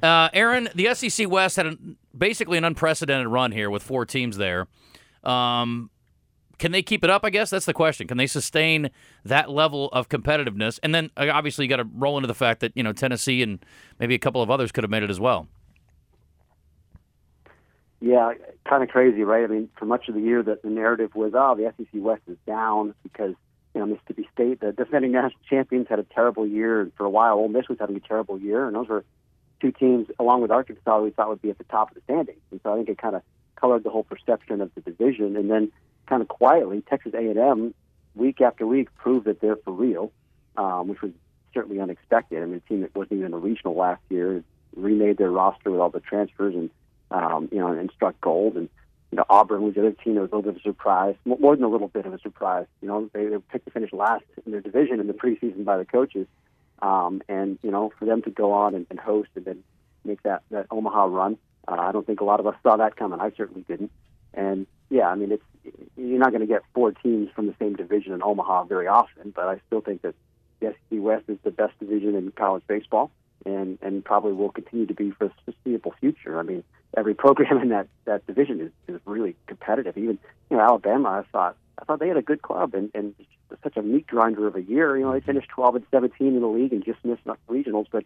Uh, 0.00 0.28
Aaron, 0.32 0.68
the 0.76 0.94
SEC 0.94 1.28
West 1.28 1.56
had 1.56 1.66
a, 1.66 1.76
basically 2.16 2.56
an 2.56 2.64
unprecedented 2.64 3.26
run 3.26 3.50
here 3.50 3.68
with 3.68 3.82
four 3.82 4.06
teams 4.06 4.36
there. 4.36 4.68
Um, 5.24 5.90
can 6.58 6.72
they 6.72 6.82
keep 6.82 7.04
it 7.04 7.10
up? 7.10 7.24
I 7.24 7.30
guess 7.30 7.50
that's 7.50 7.66
the 7.66 7.74
question. 7.74 8.06
Can 8.06 8.16
they 8.16 8.26
sustain 8.26 8.90
that 9.24 9.50
level 9.50 9.88
of 9.92 10.08
competitiveness? 10.08 10.78
And 10.82 10.94
then 10.94 11.10
uh, 11.16 11.28
obviously 11.32 11.64
you 11.64 11.68
got 11.68 11.76
to 11.76 11.88
roll 11.94 12.16
into 12.16 12.26
the 12.26 12.34
fact 12.34 12.60
that 12.60 12.72
you 12.74 12.82
know 12.82 12.92
Tennessee 12.92 13.42
and 13.42 13.64
maybe 13.98 14.14
a 14.14 14.18
couple 14.18 14.42
of 14.42 14.50
others 14.50 14.72
could 14.72 14.84
have 14.84 14.90
made 14.90 15.02
it 15.02 15.10
as 15.10 15.20
well. 15.20 15.48
Yeah, 18.00 18.32
kind 18.68 18.82
of 18.82 18.90
crazy, 18.90 19.22
right? 19.22 19.44
I 19.44 19.46
mean, 19.46 19.70
for 19.78 19.86
much 19.86 20.08
of 20.08 20.14
the 20.14 20.20
year, 20.20 20.42
that 20.42 20.62
the 20.62 20.68
narrative 20.68 21.14
was, 21.14 21.32
oh, 21.34 21.54
the 21.54 21.72
SEC 21.76 21.88
West 21.94 22.22
is 22.28 22.36
down 22.46 22.94
because 23.02 23.34
you 23.74 23.80
know 23.80 23.86
Mississippi 23.86 24.28
State, 24.32 24.60
the 24.60 24.72
defending 24.72 25.12
national 25.12 25.40
champions, 25.48 25.86
had 25.88 25.98
a 25.98 26.04
terrible 26.04 26.46
year, 26.46 26.80
and 26.80 26.92
for 26.94 27.04
a 27.04 27.10
while, 27.10 27.36
Ole 27.36 27.48
Miss 27.48 27.68
was 27.68 27.78
having 27.78 27.96
a 27.96 28.00
terrible 28.00 28.38
year, 28.38 28.66
and 28.66 28.76
those 28.76 28.88
were 28.88 29.04
two 29.60 29.72
teams, 29.72 30.08
along 30.18 30.42
with 30.42 30.50
Arkansas, 30.50 31.00
we 31.00 31.10
thought 31.10 31.28
would 31.28 31.42
be 31.42 31.50
at 31.50 31.58
the 31.58 31.64
top 31.64 31.90
of 31.90 31.94
the 31.94 32.00
standings. 32.02 32.40
And 32.50 32.60
so 32.62 32.72
I 32.72 32.76
think 32.76 32.90
it 32.90 32.98
kind 32.98 33.16
of 33.16 33.22
colored 33.56 33.84
the 33.84 33.90
whole 33.90 34.04
perception 34.04 34.60
of 34.60 34.70
the 34.74 34.82
division, 34.82 35.36
and 35.36 35.50
then 35.50 35.72
kind 36.06 36.22
of 36.22 36.28
quietly, 36.28 36.82
Texas 36.88 37.14
A&M 37.14 37.74
week 38.14 38.40
after 38.40 38.66
week 38.66 38.94
proved 38.96 39.26
that 39.26 39.40
they're 39.40 39.56
for 39.56 39.72
real, 39.72 40.12
um, 40.56 40.88
which 40.88 41.02
was 41.02 41.12
certainly 41.52 41.80
unexpected. 41.80 42.42
I 42.42 42.46
mean, 42.46 42.62
a 42.64 42.68
team 42.68 42.80
that 42.82 42.94
wasn't 42.94 43.20
even 43.20 43.34
a 43.34 43.38
regional 43.38 43.76
last 43.76 44.02
year 44.10 44.42
remade 44.74 45.16
their 45.16 45.30
roster 45.30 45.70
with 45.70 45.80
all 45.80 45.90
the 45.90 46.00
transfers 46.00 46.54
and 46.54 46.70
um, 47.10 47.48
you 47.50 47.58
know 47.58 47.68
and 47.68 47.90
struck 47.94 48.20
gold. 48.20 48.56
And 48.56 48.68
you 49.10 49.16
know, 49.16 49.24
Auburn 49.30 49.62
was 49.62 49.74
the 49.74 49.80
other 49.80 49.92
team 49.92 50.14
that 50.14 50.22
was 50.22 50.32
a 50.32 50.36
little 50.36 50.52
bit 50.52 50.56
of 50.56 50.60
a 50.60 50.68
surprise, 50.68 51.14
more 51.24 51.54
than 51.54 51.64
a 51.64 51.68
little 51.68 51.88
bit 51.88 52.06
of 52.06 52.12
a 52.12 52.18
surprise. 52.18 52.66
You 52.82 52.88
know, 52.88 53.10
they, 53.12 53.26
they 53.26 53.38
picked 53.38 53.66
to 53.66 53.70
finish 53.70 53.92
last 53.92 54.24
in 54.44 54.52
their 54.52 54.60
division 54.60 55.00
in 55.00 55.06
the 55.06 55.12
preseason 55.12 55.64
by 55.64 55.76
the 55.78 55.84
coaches, 55.84 56.26
um, 56.82 57.22
and 57.28 57.58
you 57.62 57.70
know, 57.70 57.92
for 57.98 58.04
them 58.04 58.22
to 58.22 58.30
go 58.30 58.52
on 58.52 58.74
and, 58.74 58.86
and 58.90 58.98
host 58.98 59.30
and 59.34 59.44
then 59.44 59.62
make 60.04 60.22
that 60.22 60.42
that 60.50 60.66
Omaha 60.70 61.04
run. 61.04 61.38
Uh, 61.68 61.76
I 61.78 61.92
don't 61.92 62.06
think 62.06 62.20
a 62.20 62.24
lot 62.24 62.40
of 62.40 62.46
us 62.46 62.54
saw 62.62 62.76
that 62.76 62.96
coming. 62.96 63.20
I 63.20 63.32
certainly 63.36 63.64
didn't. 63.66 63.90
And 64.34 64.66
yeah, 64.90 65.08
I 65.08 65.14
mean, 65.14 65.32
it's 65.32 65.42
you're 65.96 66.18
not 66.18 66.30
going 66.30 66.40
to 66.40 66.46
get 66.46 66.62
four 66.74 66.92
teams 66.92 67.30
from 67.34 67.46
the 67.46 67.54
same 67.58 67.74
division 67.74 68.12
in 68.12 68.22
Omaha 68.22 68.64
very 68.64 68.86
often, 68.86 69.32
but 69.34 69.46
I 69.46 69.60
still 69.66 69.80
think 69.80 70.02
that 70.02 70.14
the 70.60 70.74
SEC 70.90 71.00
West 71.00 71.24
is 71.28 71.38
the 71.44 71.50
best 71.50 71.78
division 71.78 72.14
in 72.14 72.32
college 72.32 72.62
baseball, 72.66 73.10
and 73.44 73.78
and 73.82 74.04
probably 74.04 74.32
will 74.32 74.50
continue 74.50 74.86
to 74.86 74.94
be 74.94 75.10
for 75.10 75.28
the 75.28 75.52
foreseeable 75.52 75.94
future. 76.00 76.38
I 76.38 76.42
mean, 76.42 76.64
every 76.96 77.14
program 77.14 77.58
in 77.62 77.68
that 77.70 77.88
that 78.04 78.26
division 78.26 78.60
is, 78.60 78.94
is 78.94 79.00
really 79.04 79.36
competitive. 79.46 79.96
Even 79.96 80.18
you 80.50 80.56
know 80.56 80.62
Alabama, 80.62 81.08
I 81.08 81.22
thought 81.30 81.56
I 81.78 81.84
thought 81.84 82.00
they 82.00 82.08
had 82.08 82.16
a 82.16 82.22
good 82.22 82.42
club 82.42 82.74
and 82.74 82.90
and 82.94 83.14
such 83.62 83.76
a 83.76 83.82
meat 83.82 84.06
grinder 84.06 84.46
of 84.46 84.56
a 84.56 84.62
year. 84.62 84.96
You 84.96 85.04
know, 85.04 85.12
they 85.12 85.18
mm-hmm. 85.18 85.26
finished 85.26 85.48
12 85.50 85.76
and 85.76 85.86
17 85.90 86.26
in 86.26 86.40
the 86.40 86.46
league 86.46 86.72
and 86.72 86.84
just 86.84 87.04
missed 87.04 87.22
enough 87.24 87.38
regionals, 87.48 87.86
but 87.90 88.04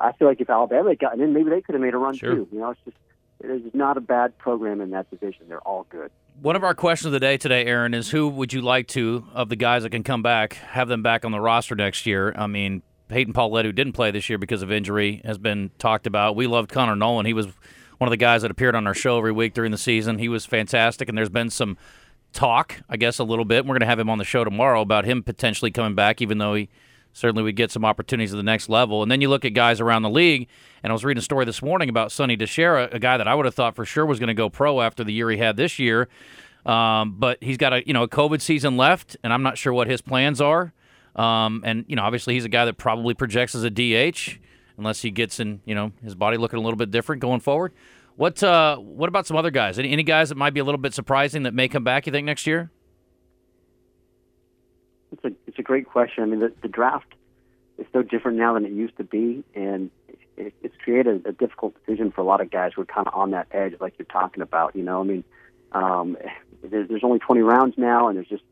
I 0.00 0.12
feel 0.12 0.26
like 0.26 0.40
if 0.40 0.50
Alabama 0.50 0.90
had 0.90 0.98
gotten 0.98 1.20
in, 1.20 1.32
maybe 1.32 1.50
they 1.50 1.60
could 1.60 1.74
have 1.74 1.82
made 1.82 1.94
a 1.94 1.98
run 1.98 2.16
sure. 2.16 2.34
too. 2.34 2.48
You 2.50 2.60
know, 2.60 2.70
it's 2.70 2.80
just 2.84 2.96
there's 3.40 3.62
not 3.72 3.96
a 3.96 4.00
bad 4.00 4.36
program 4.38 4.80
in 4.80 4.90
that 4.90 5.10
division. 5.10 5.46
They're 5.48 5.60
all 5.60 5.86
good. 5.90 6.10
One 6.40 6.56
of 6.56 6.64
our 6.64 6.74
questions 6.74 7.06
of 7.06 7.12
the 7.12 7.20
day 7.20 7.36
today, 7.36 7.64
Aaron, 7.64 7.94
is 7.94 8.10
who 8.10 8.28
would 8.28 8.52
you 8.52 8.60
like 8.60 8.88
to, 8.88 9.24
of 9.32 9.48
the 9.48 9.56
guys 9.56 9.84
that 9.84 9.90
can 9.90 10.02
come 10.02 10.20
back, 10.20 10.54
have 10.54 10.88
them 10.88 11.02
back 11.02 11.24
on 11.24 11.30
the 11.30 11.40
roster 11.40 11.74
next 11.76 12.06
year? 12.06 12.34
I 12.36 12.48
mean, 12.48 12.82
Peyton 13.08 13.32
Pallette, 13.32 13.64
who 13.64 13.72
didn't 13.72 13.92
play 13.92 14.10
this 14.10 14.28
year 14.28 14.36
because 14.36 14.60
of 14.60 14.72
injury, 14.72 15.22
has 15.24 15.38
been 15.38 15.70
talked 15.78 16.06
about. 16.06 16.34
We 16.34 16.46
loved 16.46 16.70
Connor 16.70 16.96
Noland; 16.96 17.28
He 17.28 17.32
was 17.32 17.46
one 17.98 18.08
of 18.08 18.10
the 18.10 18.16
guys 18.16 18.42
that 18.42 18.50
appeared 18.50 18.74
on 18.74 18.86
our 18.86 18.94
show 18.94 19.16
every 19.16 19.32
week 19.32 19.54
during 19.54 19.70
the 19.70 19.78
season. 19.78 20.18
He 20.18 20.28
was 20.28 20.44
fantastic, 20.44 21.08
and 21.08 21.16
there's 21.16 21.28
been 21.28 21.50
some 21.50 21.78
talk, 22.32 22.82
I 22.88 22.96
guess, 22.96 23.20
a 23.20 23.24
little 23.24 23.44
bit. 23.44 23.64
We're 23.64 23.74
going 23.74 23.80
to 23.80 23.86
have 23.86 24.00
him 24.00 24.10
on 24.10 24.18
the 24.18 24.24
show 24.24 24.42
tomorrow 24.42 24.80
about 24.80 25.04
him 25.04 25.22
potentially 25.22 25.70
coming 25.70 25.94
back, 25.94 26.20
even 26.20 26.38
though 26.38 26.54
he 26.54 26.68
certainly 27.14 27.42
would 27.42 27.56
get 27.56 27.70
some 27.70 27.84
opportunities 27.84 28.34
at 28.34 28.36
the 28.36 28.42
next 28.42 28.68
level. 28.68 29.02
And 29.02 29.10
then 29.10 29.22
you 29.22 29.30
look 29.30 29.46
at 29.46 29.54
guys 29.54 29.80
around 29.80 30.02
the 30.02 30.10
league, 30.10 30.48
and 30.82 30.90
I 30.90 30.92
was 30.92 31.04
reading 31.04 31.20
a 31.20 31.22
story 31.22 31.46
this 31.46 31.62
morning 31.62 31.88
about 31.88 32.12
Sonny 32.12 32.36
DiChiara, 32.36 32.92
a 32.92 32.98
guy 32.98 33.16
that 33.16 33.26
I 33.26 33.34
would 33.34 33.46
have 33.46 33.54
thought 33.54 33.74
for 33.74 33.86
sure 33.86 34.04
was 34.04 34.18
going 34.18 34.28
to 34.28 34.34
go 34.34 34.50
pro 34.50 34.82
after 34.82 35.02
the 35.02 35.12
year 35.12 35.30
he 35.30 35.38
had 35.38 35.56
this 35.56 35.78
year. 35.78 36.08
Um, 36.66 37.14
but 37.18 37.42
he's 37.42 37.56
got 37.56 37.72
a 37.72 37.86
you 37.86 37.92
know 37.92 38.02
a 38.02 38.08
COVID 38.08 38.40
season 38.40 38.76
left, 38.76 39.16
and 39.22 39.32
I'm 39.32 39.42
not 39.42 39.56
sure 39.56 39.72
what 39.72 39.86
his 39.86 40.00
plans 40.00 40.40
are. 40.40 40.72
Um, 41.14 41.62
and 41.64 41.84
you 41.88 41.96
know, 41.96 42.02
obviously, 42.02 42.34
he's 42.34 42.44
a 42.44 42.48
guy 42.48 42.64
that 42.64 42.78
probably 42.78 43.14
projects 43.14 43.54
as 43.54 43.64
a 43.64 43.70
DH, 43.70 44.38
unless 44.76 45.02
he 45.02 45.10
gets 45.10 45.40
in 45.40 45.60
you 45.66 45.74
know 45.74 45.92
his 46.02 46.14
body 46.14 46.36
looking 46.36 46.58
a 46.58 46.62
little 46.62 46.78
bit 46.78 46.90
different 46.90 47.20
going 47.20 47.40
forward. 47.40 47.72
What 48.16 48.42
uh, 48.42 48.76
what 48.78 49.08
about 49.08 49.26
some 49.26 49.36
other 49.36 49.50
guys? 49.50 49.78
Any, 49.78 49.90
any 49.90 50.04
guys 50.04 50.30
that 50.30 50.36
might 50.36 50.54
be 50.54 50.60
a 50.60 50.64
little 50.64 50.80
bit 50.80 50.94
surprising 50.94 51.42
that 51.42 51.52
may 51.52 51.68
come 51.68 51.84
back? 51.84 52.06
You 52.06 52.12
think 52.12 52.24
next 52.24 52.46
year? 52.46 52.70
It's 55.14 55.24
a 55.24 55.32
it's 55.46 55.58
a 55.58 55.62
great 55.62 55.86
question. 55.86 56.22
I 56.24 56.26
mean, 56.26 56.40
the, 56.40 56.52
the 56.62 56.68
draft 56.68 57.14
is 57.78 57.86
so 57.92 58.02
different 58.02 58.38
now 58.38 58.54
than 58.54 58.64
it 58.64 58.72
used 58.72 58.96
to 58.96 59.04
be, 59.04 59.44
and 59.54 59.90
it, 60.36 60.54
it's 60.62 60.74
created 60.82 61.26
a 61.26 61.32
difficult 61.32 61.74
decision 61.84 62.10
for 62.10 62.20
a 62.20 62.24
lot 62.24 62.40
of 62.40 62.50
guys 62.50 62.72
who 62.74 62.82
are 62.82 62.86
kind 62.86 63.06
of 63.06 63.14
on 63.14 63.30
that 63.30 63.46
edge, 63.52 63.74
like 63.80 63.94
you're 63.98 64.06
talking 64.06 64.42
about. 64.42 64.74
You 64.74 64.82
know, 64.82 65.00
I 65.00 65.04
mean 65.04 65.24
um, 65.72 66.16
there's, 66.62 66.88
there's 66.88 67.04
only 67.04 67.18
20 67.18 67.40
rounds 67.42 67.74
now, 67.76 68.08
and 68.08 68.16
there's 68.16 68.28
just 68.28 68.44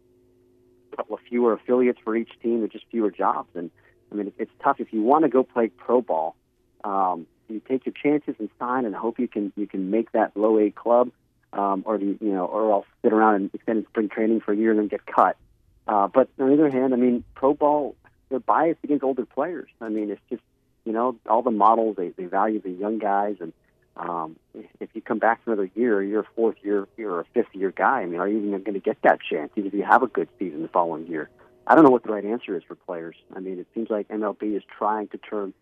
a 0.93 0.97
couple 0.97 1.17
of 1.17 1.23
fewer 1.29 1.53
affiliates 1.53 1.99
for 2.03 2.17
each 2.17 2.31
team. 2.43 2.61
There's 2.61 2.73
just 2.73 2.87
fewer 2.91 3.11
jobs, 3.11 3.51
and 3.55 3.71
I 4.11 4.15
mean 4.15 4.33
it's 4.39 4.53
tough 4.63 4.79
if 4.79 4.93
you 4.93 5.03
want 5.03 5.25
to 5.25 5.29
go 5.29 5.43
play 5.43 5.69
pro 5.69 6.01
ball. 6.01 6.37
Um, 6.85 7.27
you 7.49 7.61
take 7.69 7.87
your 7.87 7.95
chances 8.01 8.35
and 8.39 8.49
sign, 8.59 8.85
and 8.85 8.95
hope 8.95 9.19
you 9.19 9.29
can 9.29 9.53
you 9.57 9.67
can 9.67 9.91
make 9.91 10.13
that 10.13 10.37
low 10.37 10.59
A 10.59 10.71
club, 10.71 11.11
um, 11.53 11.83
or 11.87 11.99
you, 11.99 12.19
you 12.21 12.33
know, 12.33 12.47
or 12.47 12.73
else 12.73 12.87
sit 13.03 13.13
around 13.13 13.35
and 13.37 13.51
extend 13.53 13.85
spring 13.89 14.09
training 14.09 14.41
for 14.41 14.53
a 14.53 14.57
year 14.57 14.71
and 14.71 14.79
then 14.79 14.89
get 14.89 15.07
cut. 15.07 15.37
Uh, 15.87 16.09
but 16.09 16.29
on 16.39 16.49
the 16.49 16.55
other 16.55 16.71
hand, 16.71 16.95
I 16.95 16.97
mean, 16.97 17.25
pro 17.35 17.55
ball 17.55 17.97
they're 18.29 18.41
biased 18.41 18.81
against 18.83 19.05
older 19.05 19.27
players. 19.27 19.69
I 19.81 19.89
mean, 19.89 20.11
it's 20.11 20.21
just 20.31 20.43
you 20.85 20.93
know 20.93 21.17
all 21.29 21.43
the 21.43 21.51
models 21.51 21.97
they 21.97 22.11
they 22.11 22.25
value 22.25 22.61
the 22.61 22.71
young 22.71 22.99
guys 22.99 23.37
and 23.41 23.53
um, 23.97 24.37
if 24.81 24.89
you 24.95 25.03
come 25.03 25.19
back 25.19 25.41
another 25.47 25.71
year, 25.75 26.03
you're 26.03 26.23
a 26.23 26.27
fourth 26.35 26.57
year, 26.63 26.89
you're 26.97 27.21
a 27.21 27.25
fifth 27.35 27.55
year 27.55 27.73
guy. 27.73 28.01
I 28.01 28.07
mean, 28.07 28.21
are 28.21 28.29
you 28.29 28.39
even 28.39 28.51
going 28.51 28.75
to 28.75 28.81
get 28.81 29.03
that 29.03 29.19
chance, 29.21 29.53
even 29.55 29.69
if 29.69 29.75
you 29.75 29.85
have 29.85 30.03
a 30.03 30.07
good 30.07 30.29
season 30.39 30.63
the 30.63 30.69
following 30.69 31.07
year? 31.07 31.29
I 31.67 31.75
don't 31.75 31.85
know 31.85 31.91
what 31.91 32.03
the 32.03 32.13
right 32.13 32.25
answer 32.25 32.57
is 32.57 32.63
for 32.67 32.75
players. 32.75 33.17
I 33.37 33.41
mean, 33.41 33.59
it 33.59 33.67
seems 33.75 33.91
like 33.91 34.09
MLB 34.09 34.57
is 34.57 34.63
trying 34.79 35.09
to 35.09 35.19
turn 35.19 35.53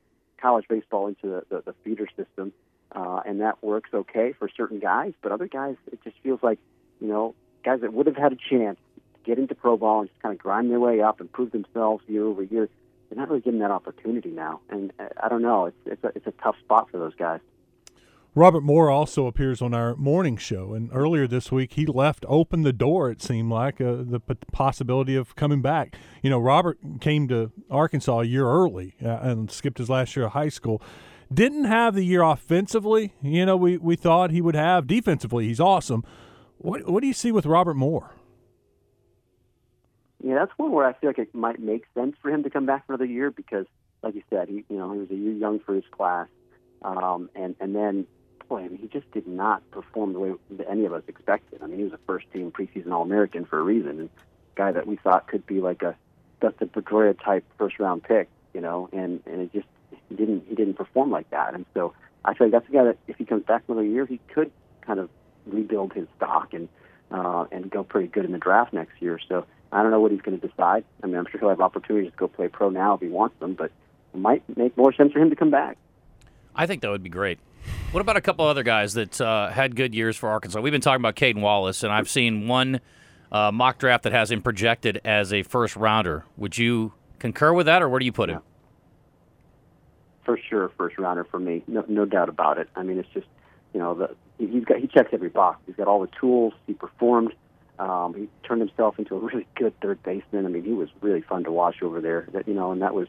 college 0.40 0.66
baseball 0.68 1.08
into 1.08 1.26
the, 1.26 1.42
the, 1.50 1.62
the 1.66 1.74
feeder 1.84 2.06
system, 2.16 2.52
uh, 2.92 3.20
and 3.26 3.40
that 3.40 3.62
works 3.62 3.90
okay 3.92 4.32
for 4.38 4.48
certain 4.48 4.78
guys. 4.78 5.12
But 5.22 5.32
other 5.32 5.48
guys, 5.48 5.76
it 5.92 6.02
just 6.04 6.16
feels 6.22 6.40
like, 6.42 6.58
you 7.00 7.08
know, 7.08 7.34
guys 7.64 7.80
that 7.80 7.92
would 7.92 8.06
have 8.06 8.16
had 8.16 8.32
a 8.32 8.36
chance 8.48 8.78
get 9.24 9.38
into 9.38 9.54
pro 9.54 9.76
ball 9.76 10.00
and 10.00 10.08
just 10.08 10.20
kind 10.20 10.32
of 10.32 10.38
grind 10.38 10.70
their 10.70 10.80
way 10.80 11.00
up 11.00 11.20
and 11.20 11.30
prove 11.30 11.52
themselves 11.52 12.02
year 12.06 12.24
over 12.24 12.42
year, 12.42 12.68
they're 13.08 13.18
not 13.18 13.28
really 13.28 13.40
getting 13.40 13.60
that 13.60 13.70
opportunity 13.70 14.30
now. 14.30 14.60
And 14.70 14.92
uh, 14.98 15.08
I 15.22 15.28
don't 15.28 15.42
know, 15.42 15.66
it's 15.66 15.76
it's 15.86 16.04
a, 16.04 16.08
it's 16.14 16.26
a 16.26 16.42
tough 16.42 16.56
spot 16.60 16.90
for 16.90 16.98
those 16.98 17.14
guys. 17.14 17.40
Robert 18.36 18.62
Moore 18.62 18.90
also 18.90 19.26
appears 19.26 19.60
on 19.60 19.74
our 19.74 19.96
morning 19.96 20.36
show, 20.36 20.72
and 20.72 20.88
earlier 20.92 21.26
this 21.26 21.50
week 21.50 21.72
he 21.72 21.84
left 21.84 22.24
open 22.28 22.62
the 22.62 22.72
door. 22.72 23.10
It 23.10 23.20
seemed 23.20 23.50
like 23.50 23.80
uh, 23.80 23.96
the 23.98 24.20
p- 24.20 24.36
possibility 24.52 25.16
of 25.16 25.34
coming 25.34 25.60
back. 25.60 25.96
You 26.22 26.30
know, 26.30 26.38
Robert 26.38 26.78
came 27.00 27.26
to 27.26 27.50
Arkansas 27.68 28.20
a 28.20 28.24
year 28.24 28.46
early 28.46 28.94
uh, 29.04 29.18
and 29.20 29.50
skipped 29.50 29.78
his 29.78 29.90
last 29.90 30.14
year 30.14 30.26
of 30.26 30.32
high 30.32 30.48
school. 30.48 30.80
Didn't 31.32 31.64
have 31.64 31.96
the 31.96 32.04
year 32.04 32.22
offensively. 32.22 33.14
You 33.20 33.46
know, 33.46 33.56
we 33.56 33.76
we 33.76 33.96
thought 33.96 34.30
he 34.30 34.40
would 34.40 34.54
have 34.54 34.86
defensively. 34.86 35.48
He's 35.48 35.60
awesome. 35.60 36.04
What 36.58 36.88
what 36.88 37.00
do 37.00 37.08
you 37.08 37.12
see 37.12 37.32
with 37.32 37.46
Robert 37.46 37.74
Moore? 37.74 38.14
Yeah, 40.22 40.34
that's 40.34 40.52
one 40.58 40.72
where 40.72 40.86
I 40.86 40.92
feel 40.92 41.10
like 41.10 41.18
it 41.18 41.34
might 41.34 41.60
make 41.60 41.84
sense 41.94 42.14
for 42.20 42.30
him 42.30 42.42
to 42.42 42.50
come 42.50 42.66
back 42.66 42.86
for 42.86 42.92
another 42.92 43.06
year 43.06 43.30
because, 43.30 43.66
like 44.02 44.14
you 44.14 44.22
said, 44.28 44.48
he 44.48 44.64
you 44.68 44.76
know 44.76 44.92
he 44.92 44.98
was 44.98 45.10
a 45.10 45.14
year 45.14 45.32
young 45.32 45.60
for 45.60 45.74
his 45.74 45.84
class, 45.90 46.28
um, 46.82 47.30
and 47.34 47.54
and 47.60 47.74
then 47.74 48.06
boy, 48.48 48.64
I 48.64 48.68
mean, 48.68 48.78
he 48.78 48.88
just 48.88 49.10
did 49.12 49.26
not 49.26 49.68
perform 49.70 50.12
the 50.12 50.18
way 50.18 50.32
that 50.50 50.68
any 50.68 50.84
of 50.84 50.92
us 50.92 51.04
expected. 51.06 51.62
I 51.62 51.66
mean, 51.66 51.78
he 51.78 51.84
was 51.84 51.92
a 51.92 52.00
first 52.06 52.30
team 52.32 52.50
preseason 52.50 52.92
All 52.92 53.02
American 53.02 53.44
for 53.46 53.58
a 53.58 53.62
reason, 53.62 54.00
and 54.00 54.10
guy 54.56 54.72
that 54.72 54.86
we 54.86 54.96
thought 54.96 55.26
could 55.26 55.46
be 55.46 55.60
like 55.60 55.82
a 55.82 55.96
Dustin 56.40 56.68
Pedroia 56.68 57.18
type 57.22 57.44
first 57.56 57.78
round 57.78 58.02
pick, 58.02 58.28
you 58.52 58.60
know, 58.60 58.90
and 58.92 59.22
and 59.24 59.40
it 59.40 59.52
just 59.52 59.68
he 60.10 60.16
didn't 60.16 60.44
he 60.48 60.54
didn't 60.54 60.74
perform 60.74 61.10
like 61.10 61.30
that, 61.30 61.54
and 61.54 61.64
so 61.72 61.94
I 62.26 62.34
feel 62.34 62.48
like 62.48 62.52
that's 62.52 62.68
a 62.68 62.72
guy 62.72 62.84
that 62.84 62.98
if 63.06 63.16
he 63.16 63.24
comes 63.24 63.44
back 63.44 63.62
another 63.68 63.84
year, 63.84 64.04
he 64.04 64.20
could 64.34 64.50
kind 64.82 65.00
of 65.00 65.08
rebuild 65.46 65.94
his 65.94 66.06
stock 66.16 66.52
and 66.52 66.68
uh, 67.10 67.46
and 67.50 67.70
go 67.70 67.82
pretty 67.82 68.08
good 68.08 68.24
in 68.24 68.32
the 68.32 68.38
draft 68.38 68.72
next 68.72 69.00
year. 69.00 69.18
So 69.28 69.46
I 69.72 69.82
don't 69.82 69.90
know 69.90 70.00
what 70.00 70.12
he's 70.12 70.20
going 70.20 70.38
to 70.38 70.46
decide. 70.46 70.84
I 71.02 71.06
mean, 71.06 71.16
I'm 71.16 71.26
sure 71.30 71.40
he'll 71.40 71.48
have 71.50 71.60
opportunities 71.60 72.12
to 72.12 72.16
go 72.16 72.28
play 72.28 72.48
pro 72.48 72.70
now 72.70 72.94
if 72.94 73.00
he 73.00 73.08
wants 73.08 73.38
them, 73.40 73.54
but 73.54 73.70
it 74.14 74.18
might 74.18 74.42
make 74.56 74.76
more 74.76 74.92
sense 74.92 75.12
for 75.12 75.18
him 75.18 75.30
to 75.30 75.36
come 75.36 75.50
back. 75.50 75.76
I 76.54 76.66
think 76.66 76.82
that 76.82 76.90
would 76.90 77.02
be 77.02 77.10
great. 77.10 77.38
What 77.92 78.00
about 78.00 78.16
a 78.16 78.20
couple 78.20 78.44
other 78.46 78.62
guys 78.62 78.94
that 78.94 79.20
uh, 79.20 79.50
had 79.50 79.76
good 79.76 79.94
years 79.94 80.16
for 80.16 80.28
Arkansas? 80.28 80.60
We've 80.60 80.72
been 80.72 80.80
talking 80.80 81.00
about 81.00 81.16
Cayden 81.16 81.42
Wallace, 81.42 81.82
and 81.82 81.92
I've 81.92 82.08
seen 82.08 82.48
one 82.48 82.80
uh, 83.30 83.52
mock 83.52 83.78
draft 83.78 84.04
that 84.04 84.12
has 84.12 84.30
him 84.30 84.42
projected 84.42 85.00
as 85.04 85.32
a 85.32 85.42
first 85.42 85.76
rounder. 85.76 86.24
Would 86.36 86.58
you 86.58 86.92
concur 87.18 87.52
with 87.52 87.66
that, 87.66 87.82
or 87.82 87.88
where 87.88 87.98
do 87.98 88.06
you 88.06 88.12
put 88.12 88.28
yeah. 88.28 88.36
him? 88.36 88.42
For 90.24 90.38
sure, 90.48 90.70
first 90.76 90.98
rounder 90.98 91.24
for 91.24 91.40
me, 91.40 91.62
no, 91.66 91.84
no 91.88 92.04
doubt 92.04 92.28
about 92.28 92.58
it. 92.58 92.68
I 92.76 92.82
mean, 92.82 92.98
it's 92.98 93.08
just 93.12 93.26
you 93.72 93.80
know 93.80 93.94
the 93.94 94.16
he's 94.38 94.64
got 94.64 94.78
he 94.78 94.86
checks 94.86 95.10
every 95.12 95.28
box. 95.28 95.60
He's 95.66 95.76
got 95.76 95.88
all 95.88 96.00
the 96.00 96.10
tools. 96.20 96.54
He 96.66 96.72
performed. 96.72 97.32
Um, 97.78 98.14
he 98.14 98.28
turned 98.46 98.60
himself 98.60 98.98
into 98.98 99.16
a 99.16 99.18
really 99.26 99.46
good 99.56 99.78
third 99.80 100.02
baseman. 100.02 100.46
I 100.46 100.48
mean, 100.48 100.64
he 100.64 100.72
was 100.72 100.88
really 101.00 101.22
fun 101.22 101.44
to 101.44 101.52
watch 101.52 101.82
over 101.82 102.00
there. 102.00 102.28
That 102.32 102.48
you 102.48 102.54
know, 102.54 102.72
and 102.72 102.82
that 102.82 102.94
was 102.94 103.08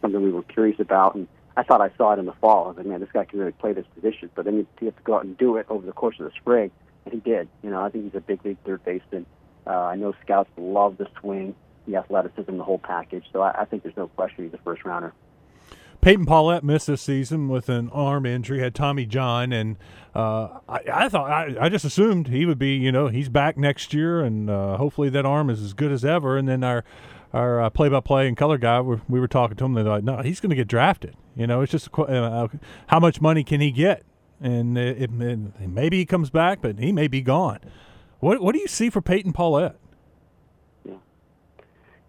something 0.00 0.22
we 0.22 0.32
were 0.32 0.42
curious 0.42 0.78
about. 0.80 1.14
And 1.14 1.28
I 1.56 1.62
thought 1.62 1.80
I 1.80 1.90
saw 1.96 2.12
it 2.12 2.18
in 2.18 2.26
the 2.26 2.32
fall. 2.32 2.64
I 2.64 2.68
was 2.68 2.76
like, 2.78 2.86
man, 2.86 3.00
this 3.00 3.10
guy 3.12 3.24
can 3.24 3.38
really 3.38 3.52
play 3.52 3.72
this 3.72 3.86
position. 3.94 4.30
But 4.34 4.44
then 4.44 4.56
you, 4.56 4.66
have 4.86 4.96
to 4.96 5.02
go 5.02 5.14
out 5.14 5.24
and 5.24 5.36
do 5.36 5.56
it 5.56 5.66
over 5.68 5.84
the 5.84 5.92
course 5.92 6.16
of 6.18 6.26
the 6.26 6.32
spring, 6.38 6.70
and 7.04 7.14
he 7.14 7.20
did. 7.20 7.48
You 7.62 7.70
know, 7.70 7.82
I 7.82 7.90
think 7.90 8.04
he's 8.04 8.14
a 8.14 8.20
big 8.20 8.44
league 8.44 8.58
third 8.64 8.84
baseman. 8.84 9.26
Uh, 9.66 9.70
I 9.70 9.96
know 9.96 10.14
scouts 10.22 10.50
love 10.56 10.98
the 10.98 11.06
swing, 11.20 11.54
the 11.86 11.96
athleticism, 11.96 12.56
the 12.56 12.64
whole 12.64 12.78
package. 12.78 13.24
So 13.32 13.42
I, 13.42 13.62
I 13.62 13.64
think 13.64 13.82
there's 13.82 13.96
no 13.96 14.08
question 14.08 14.44
he's 14.44 14.54
a 14.54 14.62
first 14.62 14.84
rounder. 14.84 15.12
Peyton 16.02 16.26
Pallette 16.26 16.64
missed 16.64 16.88
this 16.88 17.00
season 17.00 17.48
with 17.48 17.68
an 17.68 17.88
arm 17.90 18.26
injury, 18.26 18.58
had 18.58 18.74
Tommy 18.74 19.06
John, 19.06 19.52
and 19.52 19.76
uh, 20.16 20.58
I, 20.68 20.80
I, 20.92 21.08
thought 21.08 21.30
I, 21.30 21.54
I, 21.60 21.68
just 21.68 21.84
assumed 21.84 22.26
he 22.26 22.44
would 22.44 22.58
be, 22.58 22.74
you 22.74 22.90
know, 22.90 23.06
he's 23.06 23.28
back 23.28 23.56
next 23.56 23.94
year, 23.94 24.20
and 24.20 24.50
uh, 24.50 24.78
hopefully 24.78 25.10
that 25.10 25.24
arm 25.24 25.48
is 25.48 25.62
as 25.62 25.74
good 25.74 25.92
as 25.92 26.04
ever. 26.04 26.36
And 26.36 26.48
then 26.48 26.64
our 26.64 26.84
our 27.32 27.62
uh, 27.62 27.70
play-by-play 27.70 28.26
and 28.26 28.36
color 28.36 28.58
guy, 28.58 28.80
we, 28.80 29.00
we 29.08 29.20
were 29.20 29.28
talking 29.28 29.56
to 29.56 29.64
him. 29.64 29.74
They're 29.74 29.84
like, 29.84 30.04
no, 30.04 30.20
he's 30.20 30.40
going 30.40 30.50
to 30.50 30.56
get 30.56 30.68
drafted. 30.68 31.14
You 31.36 31.46
know, 31.46 31.62
it's 31.62 31.72
just 31.72 31.88
uh, 31.96 32.48
how 32.88 32.98
much 32.98 33.20
money 33.20 33.44
can 33.44 33.60
he 33.60 33.70
get, 33.70 34.02
and 34.40 34.76
it, 34.76 35.02
it, 35.02 35.10
maybe 35.12 35.98
he 35.98 36.04
comes 36.04 36.30
back, 36.30 36.60
but 36.60 36.80
he 36.80 36.90
may 36.90 37.06
be 37.06 37.22
gone. 37.22 37.60
What 38.18 38.42
what 38.42 38.56
do 38.56 38.60
you 38.60 38.68
see 38.68 38.90
for 38.90 39.00
Peyton 39.00 39.32
Pallette? 39.32 39.76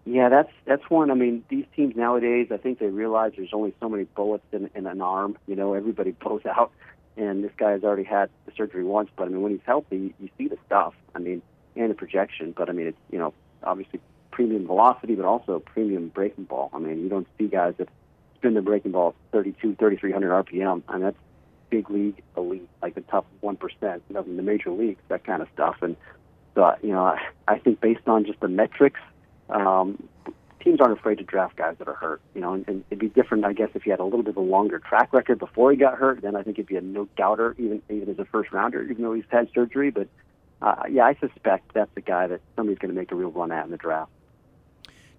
Yeah, 0.06 0.28
that's 0.28 0.52
that's 0.66 0.88
one. 0.90 1.10
I 1.10 1.14
mean, 1.14 1.44
these 1.48 1.64
teams 1.74 1.96
nowadays, 1.96 2.48
I 2.50 2.58
think 2.58 2.78
they 2.78 2.86
realize 2.86 3.32
there's 3.36 3.54
only 3.54 3.74
so 3.80 3.88
many 3.88 4.04
bullets 4.04 4.44
in, 4.52 4.68
in 4.74 4.86
an 4.86 5.00
arm. 5.00 5.38
You 5.46 5.56
know, 5.56 5.72
everybody 5.72 6.10
blows 6.20 6.44
out, 6.44 6.72
and 7.16 7.42
this 7.42 7.52
guy 7.56 7.70
has 7.70 7.84
already 7.84 8.04
had 8.04 8.28
the 8.44 8.52
surgery 8.56 8.84
once. 8.84 9.08
But 9.16 9.24
I 9.24 9.28
mean, 9.28 9.40
when 9.40 9.52
he's 9.52 9.64
healthy, 9.64 10.14
you 10.20 10.28
see 10.36 10.48
the 10.48 10.58
stuff. 10.66 10.94
I 11.14 11.20
mean, 11.20 11.40
and 11.74 11.90
the 11.90 11.94
projection. 11.94 12.52
But 12.56 12.68
I 12.68 12.72
mean, 12.72 12.88
it's 12.88 12.98
you 13.10 13.18
know, 13.18 13.32
obviously 13.62 14.00
premium 14.30 14.66
velocity, 14.66 15.14
but 15.14 15.24
also 15.24 15.58
premium 15.60 16.08
breaking 16.08 16.44
ball. 16.44 16.70
I 16.74 16.78
mean, 16.78 17.02
you 17.02 17.08
don't 17.08 17.26
see 17.38 17.46
guys 17.46 17.74
that 17.78 17.88
spin 18.36 18.54
the 18.54 18.62
breaking 18.62 18.92
ball 18.92 19.14
32, 19.32 19.76
3300 19.76 20.46
RPM. 20.46 20.82
Mean, 20.92 21.00
that's 21.00 21.16
big 21.70 21.88
league 21.88 22.22
elite, 22.36 22.68
like 22.82 22.94
the 22.94 23.00
top 23.00 23.26
one 23.40 23.56
percent, 23.56 24.02
in 24.10 24.36
the 24.36 24.42
major 24.42 24.70
leagues, 24.70 25.00
that 25.08 25.24
kind 25.24 25.40
of 25.40 25.48
stuff. 25.54 25.76
And 25.80 25.96
so, 26.54 26.74
you 26.82 26.90
know, 26.90 27.04
I, 27.04 27.20
I 27.48 27.58
think 27.58 27.80
based 27.80 28.06
on 28.06 28.26
just 28.26 28.40
the 28.40 28.48
metrics 28.48 29.00
um, 29.54 30.02
teams 30.62 30.80
aren't 30.80 30.98
afraid 30.98 31.18
to 31.18 31.24
draft 31.24 31.56
guys 31.56 31.76
that 31.78 31.88
are 31.88 31.94
hurt. 31.94 32.20
You 32.34 32.40
know, 32.40 32.54
and, 32.54 32.64
and 32.66 32.84
it'd 32.90 32.98
be 32.98 33.08
different, 33.08 33.44
I 33.44 33.52
guess, 33.52 33.70
if 33.74 33.82
he 33.82 33.90
had 33.90 34.00
a 34.00 34.04
little 34.04 34.22
bit 34.22 34.30
of 34.30 34.36
a 34.36 34.40
longer 34.40 34.78
track 34.78 35.12
record 35.12 35.38
before 35.38 35.70
he 35.70 35.76
got 35.76 35.96
hurt. 35.96 36.22
Then 36.22 36.34
I 36.34 36.42
think 36.42 36.58
it'd 36.58 36.66
be 36.66 36.76
a 36.76 36.80
no 36.80 37.08
doubter, 37.16 37.54
even 37.58 37.82
even 37.88 38.10
as 38.10 38.18
a 38.18 38.24
first 38.24 38.52
rounder, 38.52 38.82
even 38.82 39.02
though 39.02 39.14
he's 39.14 39.24
had 39.28 39.48
surgery. 39.54 39.90
But 39.90 40.08
uh, 40.60 40.82
yeah, 40.90 41.04
I 41.04 41.14
suspect 41.14 41.72
that's 41.74 41.94
the 41.94 42.00
guy 42.00 42.26
that 42.26 42.40
somebody's 42.56 42.78
going 42.78 42.92
to 42.92 42.98
make 42.98 43.12
a 43.12 43.14
real 43.14 43.30
run 43.30 43.52
at 43.52 43.64
in 43.64 43.70
the 43.70 43.76
draft. 43.76 44.10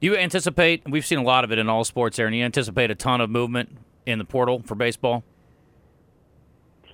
Do 0.02 0.08
you 0.08 0.18
anticipate? 0.18 0.84
We've 0.90 1.06
seen 1.06 1.20
a 1.20 1.24
lot 1.24 1.44
of 1.44 1.52
it 1.52 1.58
in 1.58 1.70
all 1.70 1.84
sports, 1.84 2.20
Aaron. 2.20 2.34
You 2.34 2.44
anticipate 2.44 2.92
a 2.92 2.96
ton 2.96 3.22
of 3.22 3.30
movement 3.30 3.78
in 4.06 4.20
the 4.20 4.26
portal 4.26 4.62
for 4.66 4.76
baseball? 4.76 5.24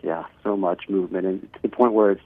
Yeah, 0.04 0.26
so 0.44 0.58
much 0.58 0.90
movement, 0.90 1.28
and 1.28 1.54
to 1.54 1.62
the 1.62 1.70
point 1.70 1.94
where 1.94 2.12
it's 2.12 2.22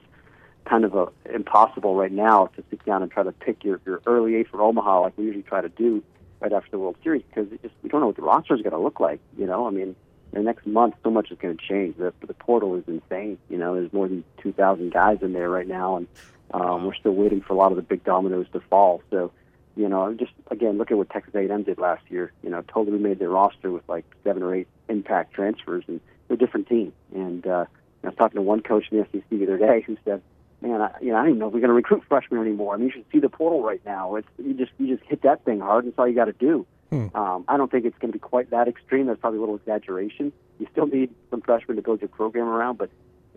kind 0.68 0.84
of 0.84 0.94
a, 0.94 1.08
impossible 1.32 1.94
right 1.94 2.12
now 2.12 2.46
to 2.56 2.64
sit 2.70 2.84
down 2.84 3.02
and 3.02 3.10
try 3.10 3.22
to 3.22 3.32
pick 3.32 3.64
your, 3.64 3.80
your 3.86 4.00
early 4.06 4.36
eight 4.36 4.48
for 4.48 4.60
Omaha 4.60 5.02
like 5.02 5.16
we 5.16 5.24
usually 5.24 5.42
try 5.42 5.60
to 5.60 5.68
do 5.68 6.02
right 6.40 6.52
after 6.52 6.70
the 6.70 6.78
World 6.78 6.96
Series 7.02 7.22
because 7.28 7.48
just 7.62 7.74
we 7.82 7.88
don't 7.88 8.00
know 8.00 8.08
what 8.08 8.16
the 8.16 8.22
roster 8.22 8.54
is 8.54 8.62
going 8.62 8.72
to 8.72 8.78
look 8.78 9.00
like. 9.00 9.20
You 9.38 9.46
know, 9.46 9.66
I 9.66 9.70
mean, 9.70 9.96
in 10.32 10.38
the 10.38 10.42
next 10.42 10.66
month, 10.66 10.94
so 11.02 11.10
much 11.10 11.30
is 11.30 11.38
going 11.38 11.56
to 11.56 11.66
change. 11.66 11.96
The, 11.96 12.12
the 12.26 12.34
portal 12.34 12.74
is 12.74 12.84
insane. 12.86 13.38
You 13.48 13.58
know, 13.58 13.74
there's 13.74 13.92
more 13.92 14.08
than 14.08 14.24
2,000 14.42 14.92
guys 14.92 15.18
in 15.22 15.32
there 15.32 15.48
right 15.48 15.66
now, 15.66 15.96
and 15.96 16.06
um, 16.52 16.84
we're 16.84 16.94
still 16.94 17.14
waiting 17.14 17.40
for 17.40 17.54
a 17.54 17.56
lot 17.56 17.72
of 17.72 17.76
the 17.76 17.82
big 17.82 18.04
dominoes 18.04 18.46
to 18.52 18.60
fall. 18.60 19.02
So, 19.10 19.32
you 19.76 19.88
know, 19.88 20.12
just 20.14 20.32
again, 20.50 20.78
look 20.78 20.90
at 20.90 20.96
what 20.96 21.10
Texas 21.10 21.34
A&M 21.34 21.62
did 21.62 21.78
last 21.78 22.02
year. 22.10 22.32
You 22.42 22.50
know, 22.50 22.62
totally 22.62 22.98
made 22.98 23.18
their 23.18 23.30
roster 23.30 23.70
with 23.70 23.88
like 23.88 24.04
seven 24.24 24.42
or 24.42 24.54
eight 24.54 24.68
impact 24.88 25.32
transfers, 25.32 25.84
and 25.86 26.00
they're 26.28 26.36
a 26.36 26.38
different 26.38 26.68
team. 26.68 26.92
And 27.14 27.46
uh, 27.46 27.66
I 28.02 28.06
was 28.06 28.16
talking 28.16 28.36
to 28.36 28.42
one 28.42 28.62
coach 28.62 28.86
in 28.90 28.98
the 28.98 29.06
SEC 29.12 29.22
the 29.30 29.44
other 29.44 29.58
day 29.58 29.82
who 29.82 29.96
said 30.04 30.22
man, 30.60 30.80
I, 30.80 30.90
you 31.00 31.10
know, 31.10 31.16
I 31.16 31.20
don't 31.20 31.28
even 31.28 31.38
know 31.38 31.48
if 31.48 31.54
we're 31.54 31.60
going 31.60 31.68
to 31.68 31.74
recruit 31.74 32.04
freshmen 32.08 32.40
anymore. 32.40 32.74
I 32.74 32.78
mean, 32.78 32.86
you 32.86 32.92
should 32.92 33.04
see 33.12 33.18
the 33.18 33.28
portal 33.28 33.62
right 33.62 33.80
now. 33.84 34.16
It's 34.16 34.28
you 34.38 34.54
just 34.54 34.72
you 34.78 34.96
just 34.96 35.08
hit 35.08 35.22
that 35.22 35.44
thing 35.44 35.60
hard. 35.60 35.84
And 35.84 35.92
that's 35.92 35.98
all 35.98 36.08
you 36.08 36.14
got 36.14 36.26
to 36.26 36.32
do. 36.32 36.66
Hmm. 36.90 37.08
Um, 37.14 37.44
I 37.48 37.56
don't 37.56 37.70
think 37.70 37.84
it's 37.84 37.98
going 37.98 38.12
to 38.12 38.18
be 38.18 38.20
quite 38.20 38.50
that 38.50 38.68
extreme. 38.68 39.06
That's 39.06 39.20
probably 39.20 39.38
a 39.38 39.40
little 39.40 39.56
exaggeration. 39.56 40.32
You 40.58 40.66
still 40.72 40.86
need 40.86 41.10
some 41.30 41.40
freshmen 41.40 41.76
to 41.76 41.82
build 41.82 42.00
your 42.00 42.08
program 42.08 42.46
around, 42.46 42.78
but 42.78 42.90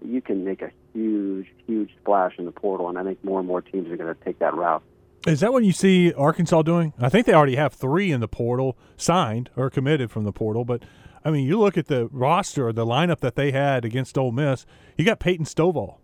you 0.06 0.22
can 0.22 0.46
make 0.46 0.62
a 0.62 0.72
huge, 0.94 1.48
huge 1.66 1.92
splash 2.00 2.38
in 2.38 2.46
the 2.46 2.52
portal, 2.52 2.90
and 2.90 2.98
I 2.98 3.04
think 3.04 3.24
more 3.24 3.40
and 3.40 3.48
more 3.48 3.62
teams 3.62 3.90
are 3.92 3.98
going 3.98 4.14
to 4.14 4.24
take 4.24 4.40
that 4.40 4.54
route. 4.54 4.84
Is 5.28 5.42
that 5.42 5.52
what 5.52 5.64
you 5.66 5.74
see 5.74 6.14
Arkansas 6.14 6.62
doing? 6.62 6.94
I 7.00 7.10
think 7.10 7.26
they 7.26 7.34
already 7.34 7.58
have 7.58 7.74
three 7.74 8.12
in 8.12 8.22
the 8.22 8.28
portal 8.28 8.78
signed 8.96 9.50
or 9.58 9.70
committed 9.70 10.12
from 10.12 10.24
the 10.24 10.32
portal, 10.32 10.64
but 10.64 10.84
I 11.26 11.32
mean, 11.32 11.46
you 11.46 11.60
look 11.60 11.78
at 11.78 11.88
the 11.88 12.08
roster, 12.12 12.72
the 12.72 12.86
lineup 12.86 13.20
that 13.20 13.36
they 13.36 13.52
had 13.52 13.84
against 13.84 14.18
Ole 14.18 14.32
Miss. 14.32 14.66
You 14.98 15.04
got 15.04 15.20
Peyton 15.20 15.46
Stovall, 15.46 15.98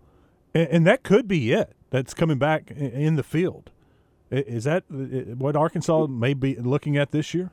and, 0.55 0.67
and 0.69 0.87
that 0.87 1.03
could 1.03 1.27
be 1.27 1.51
it. 1.51 1.73
That's 1.91 2.13
coming 2.13 2.39
back 2.39 2.71
in 2.71 3.15
the 3.15 3.23
field. 3.23 3.69
Is 4.31 4.63
that 4.63 4.83
what 4.89 5.55
Arkansas 5.55 6.07
may 6.07 6.33
be 6.33 6.55
looking 6.55 6.97
at 6.97 7.11
this 7.11 7.33
year? 7.33 7.51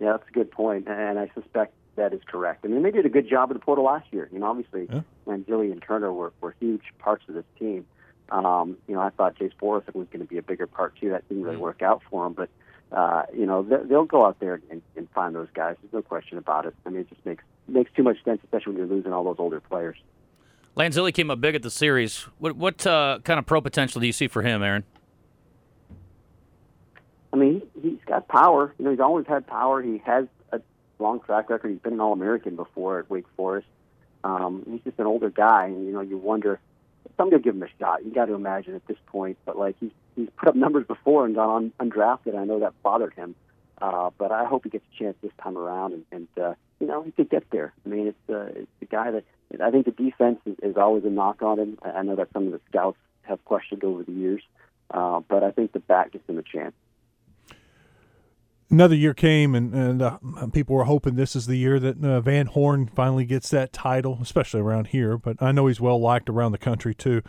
Yeah, 0.00 0.12
that's 0.12 0.28
a 0.28 0.32
good 0.32 0.50
point, 0.50 0.86
and 0.88 1.18
I 1.18 1.30
suspect 1.34 1.74
that 1.96 2.12
is 2.12 2.20
correct. 2.26 2.64
I 2.64 2.68
mean, 2.68 2.82
they 2.82 2.90
did 2.90 3.04
a 3.04 3.08
good 3.08 3.28
job 3.28 3.50
of 3.50 3.56
the 3.56 3.64
portal 3.64 3.84
last 3.84 4.06
year. 4.12 4.28
You 4.32 4.38
know, 4.38 4.46
obviously, 4.46 4.86
yeah. 4.90 5.00
Lanzilli 5.26 5.72
and 5.72 5.82
Turner 5.82 6.12
were, 6.12 6.32
were 6.40 6.54
huge 6.60 6.82
parts 6.98 7.24
of 7.28 7.34
this 7.34 7.44
team. 7.58 7.86
Um, 8.30 8.76
you 8.86 8.94
know, 8.94 9.00
I 9.00 9.10
thought 9.10 9.36
Chase 9.36 9.52
Borison 9.60 9.94
was 9.94 10.06
going 10.08 10.20
to 10.20 10.26
be 10.26 10.38
a 10.38 10.42
bigger 10.42 10.66
part 10.66 10.94
too. 11.00 11.10
That 11.10 11.28
didn't 11.28 11.44
really 11.44 11.56
work 11.56 11.82
out 11.82 12.02
for 12.10 12.26
him, 12.26 12.34
but 12.34 12.48
uh, 12.92 13.22
you 13.34 13.46
know, 13.46 13.62
they'll 13.62 14.04
go 14.04 14.24
out 14.26 14.38
there 14.40 14.60
and, 14.70 14.82
and 14.96 15.08
find 15.10 15.34
those 15.34 15.48
guys. 15.54 15.76
There's 15.82 15.92
no 15.92 16.02
question 16.02 16.38
about 16.38 16.66
it. 16.66 16.74
I 16.84 16.90
mean, 16.90 17.00
it 17.00 17.08
just 17.08 17.24
makes 17.24 17.42
makes 17.66 17.90
too 17.96 18.02
much 18.02 18.22
sense, 18.24 18.40
especially 18.44 18.74
when 18.74 18.78
you're 18.78 18.96
losing 18.96 19.12
all 19.12 19.24
those 19.24 19.36
older 19.38 19.60
players. 19.60 19.96
Lanzilli 20.76 21.12
came 21.12 21.30
up 21.30 21.40
big 21.40 21.54
at 21.54 21.62
the 21.62 21.70
series. 21.70 22.26
What 22.38 22.56
what 22.56 22.86
uh, 22.86 23.18
kind 23.24 23.38
of 23.38 23.46
pro 23.46 23.60
potential 23.60 24.00
do 24.00 24.06
you 24.06 24.12
see 24.12 24.28
for 24.28 24.42
him, 24.42 24.62
Aaron? 24.62 24.84
I 27.32 27.36
mean, 27.36 27.62
he's 27.82 27.98
got 28.06 28.28
power. 28.28 28.74
You 28.78 28.84
know, 28.84 28.90
he's 28.90 29.00
always 29.00 29.26
had 29.26 29.46
power. 29.46 29.82
He 29.82 29.98
has 30.04 30.26
a 30.52 30.60
long 30.98 31.20
track 31.20 31.50
record. 31.50 31.70
He's 31.70 31.80
been 31.80 31.94
an 31.94 32.00
All 32.00 32.12
American 32.12 32.56
before 32.56 32.98
at 32.98 33.10
Wake 33.10 33.26
Forest. 33.36 33.66
Um, 34.24 34.64
he's 34.70 34.80
just 34.82 34.98
an 34.98 35.06
older 35.06 35.30
guy, 35.30 35.66
and 35.66 35.86
you 35.86 35.92
know, 35.92 36.00
you 36.00 36.18
wonder 36.18 36.60
somebody 37.16 37.36
will 37.36 37.42
give 37.42 37.54
him 37.54 37.62
a 37.62 37.68
shot. 37.78 38.04
You 38.04 38.12
got 38.12 38.26
to 38.26 38.34
imagine 38.34 38.74
at 38.74 38.86
this 38.86 38.96
point, 39.06 39.38
but 39.44 39.58
like 39.58 39.76
he's 39.80 39.92
he's 40.14 40.28
put 40.36 40.48
up 40.48 40.56
numbers 40.56 40.86
before 40.86 41.24
and 41.24 41.34
gone 41.34 41.72
un, 41.80 41.90
undrafted. 41.90 42.36
I 42.36 42.44
know 42.44 42.60
that 42.60 42.74
bothered 42.82 43.14
him, 43.14 43.34
uh, 43.80 44.10
but 44.18 44.32
I 44.32 44.44
hope 44.44 44.64
he 44.64 44.70
gets 44.70 44.84
a 44.94 44.98
chance 44.98 45.16
this 45.22 45.32
time 45.42 45.56
around, 45.56 45.94
and, 45.94 46.04
and 46.12 46.28
uh, 46.44 46.54
you 46.80 46.86
know, 46.86 47.02
he 47.02 47.10
could 47.10 47.30
get 47.30 47.50
there. 47.50 47.72
I 47.84 47.88
mean, 47.88 48.08
it's 48.08 48.30
uh, 48.30 48.60
it's 48.60 48.70
the 48.80 48.86
guy 48.86 49.10
that 49.10 49.24
I 49.60 49.70
think 49.70 49.86
the 49.86 49.92
defense 49.92 50.40
is, 50.44 50.56
is 50.62 50.76
always 50.76 51.04
a 51.04 51.10
knock 51.10 51.42
on 51.42 51.58
him. 51.58 51.78
I 51.82 52.02
know 52.02 52.16
that 52.16 52.28
some 52.32 52.46
of 52.46 52.52
the 52.52 52.60
scouts 52.68 52.98
have 53.22 53.44
questioned 53.44 53.84
over 53.84 54.02
the 54.02 54.12
years, 54.12 54.42
uh, 54.90 55.20
but 55.20 55.42
I 55.42 55.50
think 55.50 55.72
the 55.72 55.80
bat 55.80 56.12
gives 56.12 56.28
him 56.28 56.38
a 56.38 56.42
chance. 56.42 56.74
Another 58.68 58.96
year 58.96 59.14
came, 59.14 59.54
and, 59.54 59.72
and 59.72 60.02
uh, 60.02 60.18
people 60.52 60.74
were 60.74 60.84
hoping 60.84 61.14
this 61.14 61.36
is 61.36 61.46
the 61.46 61.56
year 61.56 61.78
that 61.78 62.04
uh, 62.04 62.20
Van 62.20 62.46
Horn 62.46 62.88
finally 62.88 63.24
gets 63.24 63.48
that 63.50 63.72
title, 63.72 64.18
especially 64.20 64.60
around 64.60 64.88
here. 64.88 65.16
But 65.16 65.40
I 65.40 65.52
know 65.52 65.68
he's 65.68 65.80
well 65.80 66.00
liked 66.00 66.28
around 66.28 66.50
the 66.50 66.58
country 66.58 66.94
too. 66.94 67.22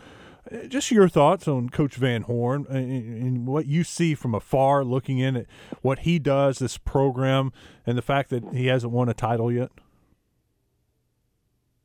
Just 0.68 0.90
your 0.90 1.08
thoughts 1.08 1.46
on 1.46 1.68
Coach 1.68 1.96
Van 1.96 2.22
Horn 2.22 2.66
and, 2.68 2.90
and 3.22 3.46
what 3.46 3.66
you 3.66 3.84
see 3.84 4.14
from 4.14 4.34
afar, 4.34 4.84
looking 4.84 5.18
in 5.18 5.36
at 5.36 5.46
what 5.82 6.00
he 6.00 6.18
does, 6.18 6.58
this 6.58 6.78
program, 6.78 7.52
and 7.86 7.98
the 7.98 8.02
fact 8.02 8.30
that 8.30 8.44
he 8.52 8.66
hasn't 8.66 8.92
won 8.92 9.08
a 9.08 9.14
title 9.14 9.52
yet. 9.52 9.70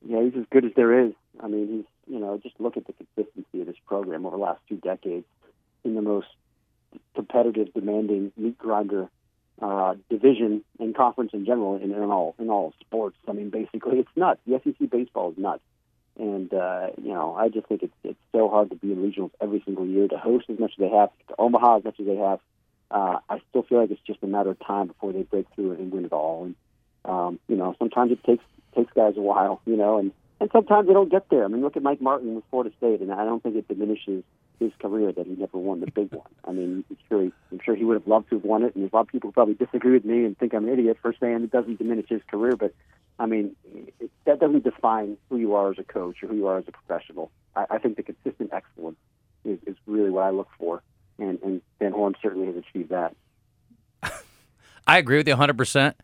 Yeah, 0.05 0.23
he's 0.23 0.35
as 0.37 0.45
good 0.51 0.65
as 0.65 0.71
there 0.75 1.07
is. 1.07 1.13
I 1.39 1.47
mean, 1.47 1.67
he's 1.67 2.13
you 2.13 2.19
know 2.19 2.37
just 2.37 2.59
look 2.59 2.77
at 2.77 2.85
the 2.85 2.93
consistency 2.93 3.61
of 3.61 3.67
this 3.67 3.75
program 3.85 4.25
over 4.25 4.37
the 4.37 4.43
last 4.43 4.61
two 4.67 4.77
decades 4.77 5.25
in 5.83 5.95
the 5.95 6.01
most 6.01 6.27
competitive, 7.15 7.73
demanding 7.73 8.31
meat 8.37 8.57
grinder 8.57 9.09
uh, 9.61 9.95
division 10.09 10.63
and 10.79 10.95
conference 10.95 11.31
in 11.33 11.45
general 11.45 11.75
in, 11.75 11.91
in 11.91 12.03
all 12.03 12.35
in 12.39 12.49
all 12.49 12.73
sports. 12.81 13.17
I 13.27 13.33
mean, 13.33 13.49
basically, 13.49 13.99
it's 13.99 14.09
nuts. 14.15 14.41
The 14.45 14.59
SEC 14.63 14.89
baseball 14.89 15.31
is 15.31 15.37
nuts, 15.37 15.63
and 16.17 16.53
uh, 16.53 16.87
you 17.01 17.13
know, 17.13 17.35
I 17.35 17.49
just 17.49 17.67
think 17.67 17.83
it's 17.83 17.93
it's 18.03 18.19
so 18.31 18.49
hard 18.49 18.69
to 18.69 18.75
be 18.75 18.91
in 18.91 18.97
regionals 18.97 19.31
every 19.41 19.61
single 19.65 19.85
year 19.85 20.07
to 20.07 20.17
host 20.17 20.45
as 20.49 20.59
much 20.59 20.71
as 20.71 20.79
they 20.79 20.89
have, 20.89 21.09
to 21.29 21.35
Omaha 21.39 21.77
as 21.77 21.83
much 21.83 21.99
as 21.99 22.05
they 22.05 22.15
have. 22.15 22.39
Uh, 22.91 23.17
I 23.29 23.41
still 23.49 23.63
feel 23.63 23.79
like 23.81 23.89
it's 23.89 24.01
just 24.05 24.21
a 24.21 24.27
matter 24.27 24.51
of 24.51 24.59
time 24.59 24.87
before 24.87 25.13
they 25.13 25.23
break 25.23 25.47
through 25.55 25.71
and 25.71 25.91
win 25.91 26.05
it 26.05 26.13
all. 26.13 26.45
And 26.45 26.55
um, 27.05 27.39
you 27.47 27.55
know, 27.55 27.75
sometimes 27.79 28.11
it 28.11 28.23
takes 28.23 28.43
takes 28.75 28.93
guys 28.93 29.13
a 29.17 29.21
while, 29.21 29.61
you 29.65 29.75
know, 29.75 29.97
and 29.97 30.11
and 30.39 30.49
sometimes 30.51 30.87
they 30.87 30.93
don't 30.93 31.09
get 31.09 31.29
there. 31.29 31.45
I 31.45 31.47
mean, 31.47 31.61
look 31.61 31.77
at 31.77 31.83
Mike 31.83 32.01
Martin 32.01 32.35
with 32.35 32.43
Florida 32.49 32.73
State, 32.77 33.01
and 33.01 33.11
I 33.11 33.25
don't 33.25 33.41
think 33.41 33.55
it 33.55 33.67
diminishes 33.67 34.23
his 34.59 34.71
career 34.79 35.11
that 35.11 35.25
he 35.25 35.35
never 35.35 35.57
won 35.57 35.79
the 35.79 35.91
big 35.91 36.11
one. 36.11 36.27
I 36.45 36.51
mean, 36.51 36.83
I'm 36.89 36.97
sure 37.09 37.21
he, 37.23 37.31
I'm 37.51 37.59
sure 37.63 37.75
he 37.75 37.83
would 37.83 37.95
have 37.95 38.07
loved 38.07 38.29
to 38.29 38.35
have 38.35 38.43
won 38.43 38.63
it, 38.63 38.75
and 38.75 38.89
a 38.91 38.95
lot 38.95 39.01
of 39.01 39.07
people 39.07 39.31
probably 39.31 39.55
disagree 39.55 39.93
with 39.93 40.05
me 40.05 40.25
and 40.25 40.37
think 40.37 40.53
I'm 40.53 40.67
an 40.67 40.73
idiot 40.73 40.97
for 41.01 41.13
saying 41.19 41.43
it 41.43 41.51
doesn't 41.51 41.77
diminish 41.77 42.07
his 42.09 42.21
career. 42.29 42.55
But 42.55 42.73
I 43.19 43.25
mean, 43.25 43.55
it, 43.99 44.11
that 44.25 44.39
doesn't 44.39 44.63
define 44.63 45.17
who 45.29 45.37
you 45.37 45.55
are 45.55 45.71
as 45.71 45.79
a 45.79 45.83
coach 45.83 46.23
or 46.23 46.27
who 46.27 46.35
you 46.35 46.47
are 46.47 46.57
as 46.57 46.65
a 46.67 46.71
professional. 46.71 47.31
I, 47.55 47.65
I 47.71 47.77
think 47.77 47.97
the 47.97 48.03
consistent 48.03 48.51
excellence 48.53 48.97
is, 49.45 49.59
is 49.65 49.75
really 49.85 50.09
what 50.09 50.23
I 50.23 50.29
look 50.31 50.49
for, 50.57 50.81
and, 51.19 51.39
and 51.41 51.61
Van 51.79 51.91
Horn 51.91 52.15
certainly 52.21 52.47
has 52.47 52.55
achieved 52.55 52.89
that. 52.89 53.15
I 54.87 54.97
agree 54.97 55.17
with 55.17 55.27
you 55.27 55.33
100. 55.33 55.95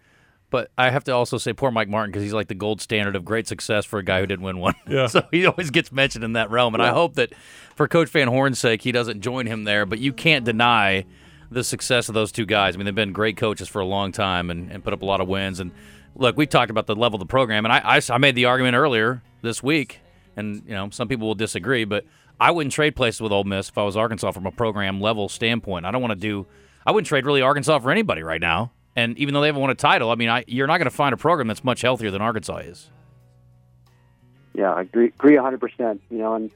But 0.50 0.72
I 0.78 0.90
have 0.90 1.04
to 1.06 1.12
also 1.12 1.38
say 1.38 1.54
poor 1.54 1.72
Mike 1.72 1.90
Martin 1.90 2.12
because 2.12 2.24
he's 2.24 2.34
like 2.34 2.48
the 2.48 2.56
gold 2.56 2.82
standard 2.82 3.16
of 3.16 3.24
great 3.24 3.48
success 3.48 3.86
for 3.86 4.00
a 4.00 4.04
guy 4.04 4.20
who 4.20 4.26
didn't 4.26 4.44
win 4.44 4.58
one. 4.58 4.76
Yeah. 4.88 5.08
so 5.08 5.28
he 5.32 5.46
always 5.46 5.70
gets 5.70 5.92
mentioned 5.92 6.24
in 6.24 6.34
that 6.34 6.50
realm. 6.50 6.74
And 6.74 6.84
I 6.84 6.90
hope 6.90 7.16
that 7.16 7.34
for 7.76 7.88
Coach 7.88 8.10
Van 8.10 8.28
Horn's 8.28 8.60
sake, 8.60 8.82
he 8.82 8.92
doesn't 8.92 9.22
join 9.22 9.46
him 9.46 9.64
there. 9.64 9.86
But 9.86 10.00
you 10.00 10.14
can't 10.14 10.46
deny 10.46 11.06
the 11.52 11.64
success 11.64 12.10
of 12.10 12.16
those 12.16 12.32
two 12.32 12.46
guys. 12.46 12.76
I 12.76 12.78
mean, 12.78 12.86
they've 12.86 12.96
been 12.96 13.14
great 13.14 13.38
coaches 13.38 13.68
for 13.68 13.80
a 13.80 13.86
long 13.86 14.12
time 14.12 14.50
and, 14.50 14.72
and 14.72 14.84
put 14.84 14.94
up 14.94 15.02
a 15.02 15.06
lot 15.06 15.22
of 15.22 15.28
wins. 15.28 15.60
And 15.60 15.72
look, 16.16 16.38
we 16.38 16.46
talked 16.46 16.72
about 16.72 16.88
the 16.88 16.96
level 16.96 17.18
of 17.18 17.20
the 17.20 17.32
program, 17.32 17.66
and 17.66 17.74
I, 17.74 17.98
I, 17.98 18.02
I 18.10 18.18
made 18.18 18.36
the 18.36 18.46
argument 18.46 18.76
earlier 18.76 19.22
this 19.42 19.64
week, 19.64 20.02
and 20.36 20.64
you 20.66 20.74
know 20.74 20.90
some 20.92 21.08
people 21.08 21.28
will 21.28 21.36
disagree, 21.36 21.86
but 21.86 22.06
I 22.40 22.52
wouldn't 22.52 22.74
trade 22.74 22.96
places 22.96 23.22
with 23.22 23.32
Ole 23.32 23.44
Miss 23.44 23.70
if 23.70 23.78
I 23.78 23.84
was 23.84 23.98
Arkansas 23.98 24.32
from 24.32 24.46
a 24.46 24.52
program 24.52 25.02
level 25.02 25.30
standpoint. 25.30 25.86
I 25.86 25.92
don't 25.92 26.02
want 26.02 26.14
to 26.14 26.20
do. 26.20 26.46
I 26.86 26.92
wouldn't 26.92 27.08
trade 27.08 27.26
really 27.26 27.42
Arkansas 27.42 27.80
for 27.80 27.92
anybody 27.92 28.24
right 28.24 28.42
now. 28.42 28.72
And 28.96 29.18
even 29.18 29.34
though 29.34 29.42
they 29.42 29.48
haven't 29.48 29.62
won 29.62 29.70
a 29.70 29.76
title, 29.76 30.12
I 30.12 30.16
mean, 30.16 30.30
I, 30.30 30.44
you're 30.48 30.68
not 30.68 30.78
going 30.78 30.90
to 30.90 30.96
find 30.96 31.14
a 31.14 31.18
program 31.18 31.48
that's 31.48 31.64
much 31.64 31.82
healthier 31.82 32.12
than 32.12 32.22
Arkansas 32.22 32.58
is. 32.58 32.90
Yeah, 34.54 34.74
I 34.74 34.82
agree, 34.82 35.08
agree 35.08 35.36
100%. 35.36 36.00
You 36.10 36.18
know, 36.18 36.34
and 36.34 36.52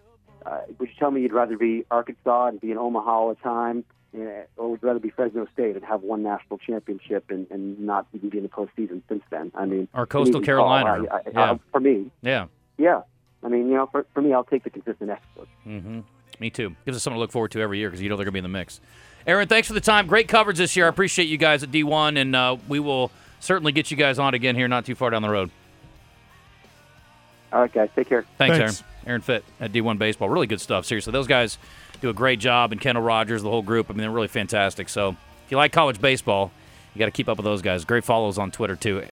uh, 0.45 0.59
would 0.79 0.89
you 0.89 0.95
tell 0.97 1.11
me 1.11 1.21
you'd 1.21 1.33
rather 1.33 1.57
be 1.57 1.85
Arkansas 1.89 2.47
and 2.47 2.59
be 2.59 2.71
in 2.71 2.77
Omaha 2.77 3.09
all 3.11 3.29
the 3.29 3.35
time, 3.35 3.85
uh, 4.15 4.19
or 4.57 4.71
would 4.71 4.81
you 4.81 4.87
rather 4.87 4.99
be 4.99 5.09
Fresno 5.09 5.47
State 5.53 5.75
and 5.75 5.85
have 5.85 6.01
one 6.01 6.23
national 6.23 6.57
championship 6.59 7.29
and, 7.29 7.47
and 7.49 7.79
not 7.79 8.07
even 8.13 8.29
be 8.29 8.37
in 8.37 8.43
the 8.43 8.49
postseason 8.49 9.01
since 9.07 9.23
then? 9.29 9.51
I 9.55 9.65
mean, 9.65 9.87
or 9.93 10.05
Coastal 10.05 10.41
me, 10.41 10.45
Carolina. 10.45 11.05
I, 11.09 11.15
I, 11.15 11.21
yeah. 11.31 11.51
I, 11.53 11.59
for 11.71 11.79
me, 11.79 12.11
yeah, 12.21 12.47
yeah. 12.77 13.01
I 13.43 13.49
mean, 13.49 13.67
you 13.67 13.75
know, 13.75 13.87
for, 13.87 14.05
for 14.13 14.21
me, 14.21 14.33
I'll 14.33 14.43
take 14.43 14.63
the 14.63 14.69
consistent 14.69 15.09
excellence. 15.09 15.49
Mm-hmm. 15.65 15.99
Me 16.39 16.49
too. 16.49 16.75
Gives 16.85 16.97
us 16.97 17.03
something 17.03 17.17
to 17.17 17.19
look 17.19 17.31
forward 17.31 17.51
to 17.51 17.61
every 17.61 17.77
year 17.77 17.89
because 17.89 18.01
you 18.01 18.09
know 18.09 18.15
they're 18.15 18.25
going 18.25 18.33
to 18.33 18.33
be 18.33 18.39
in 18.39 18.43
the 18.43 18.49
mix. 18.49 18.81
Aaron, 19.25 19.47
thanks 19.47 19.67
for 19.67 19.73
the 19.73 19.81
time. 19.81 20.07
Great 20.07 20.27
coverage 20.27 20.57
this 20.57 20.75
year. 20.75 20.85
I 20.85 20.89
appreciate 20.89 21.25
you 21.25 21.37
guys 21.37 21.63
at 21.63 21.71
D1, 21.71 22.19
and 22.19 22.35
uh, 22.35 22.57
we 22.67 22.79
will 22.79 23.11
certainly 23.39 23.71
get 23.71 23.89
you 23.89 23.97
guys 23.97 24.19
on 24.19 24.33
again 24.33 24.55
here 24.55 24.67
not 24.67 24.85
too 24.85 24.95
far 24.95 25.09
down 25.09 25.21
the 25.21 25.29
road. 25.29 25.49
All 27.53 27.61
right, 27.61 27.71
guys. 27.71 27.89
Take 27.95 28.09
care. 28.09 28.25
Thanks, 28.37 28.57
Thanks. 28.57 28.81
Aaron. 28.81 28.93
Aaron 29.05 29.21
Fitt 29.21 29.45
at 29.59 29.71
D1 29.71 29.97
Baseball. 29.97 30.29
Really 30.29 30.47
good 30.47 30.61
stuff. 30.61 30.85
Seriously, 30.85 31.11
those 31.11 31.27
guys 31.27 31.57
do 32.01 32.09
a 32.09 32.13
great 32.13 32.39
job, 32.39 32.71
and 32.71 32.81
Kendall 32.81 33.03
Rogers, 33.03 33.43
the 33.43 33.49
whole 33.49 33.61
group. 33.61 33.89
I 33.89 33.93
mean, 33.93 33.99
they're 33.99 34.11
really 34.11 34.27
fantastic. 34.27 34.89
So 34.89 35.09
if 35.09 35.51
you 35.51 35.57
like 35.57 35.71
college 35.71 36.01
baseball, 36.01 36.51
you 36.93 36.99
got 36.99 37.05
to 37.05 37.11
keep 37.11 37.29
up 37.29 37.37
with 37.37 37.45
those 37.45 37.61
guys. 37.61 37.85
Great 37.85 38.03
follows 38.03 38.37
on 38.37 38.51
Twitter, 38.51 38.75
too. 38.75 38.97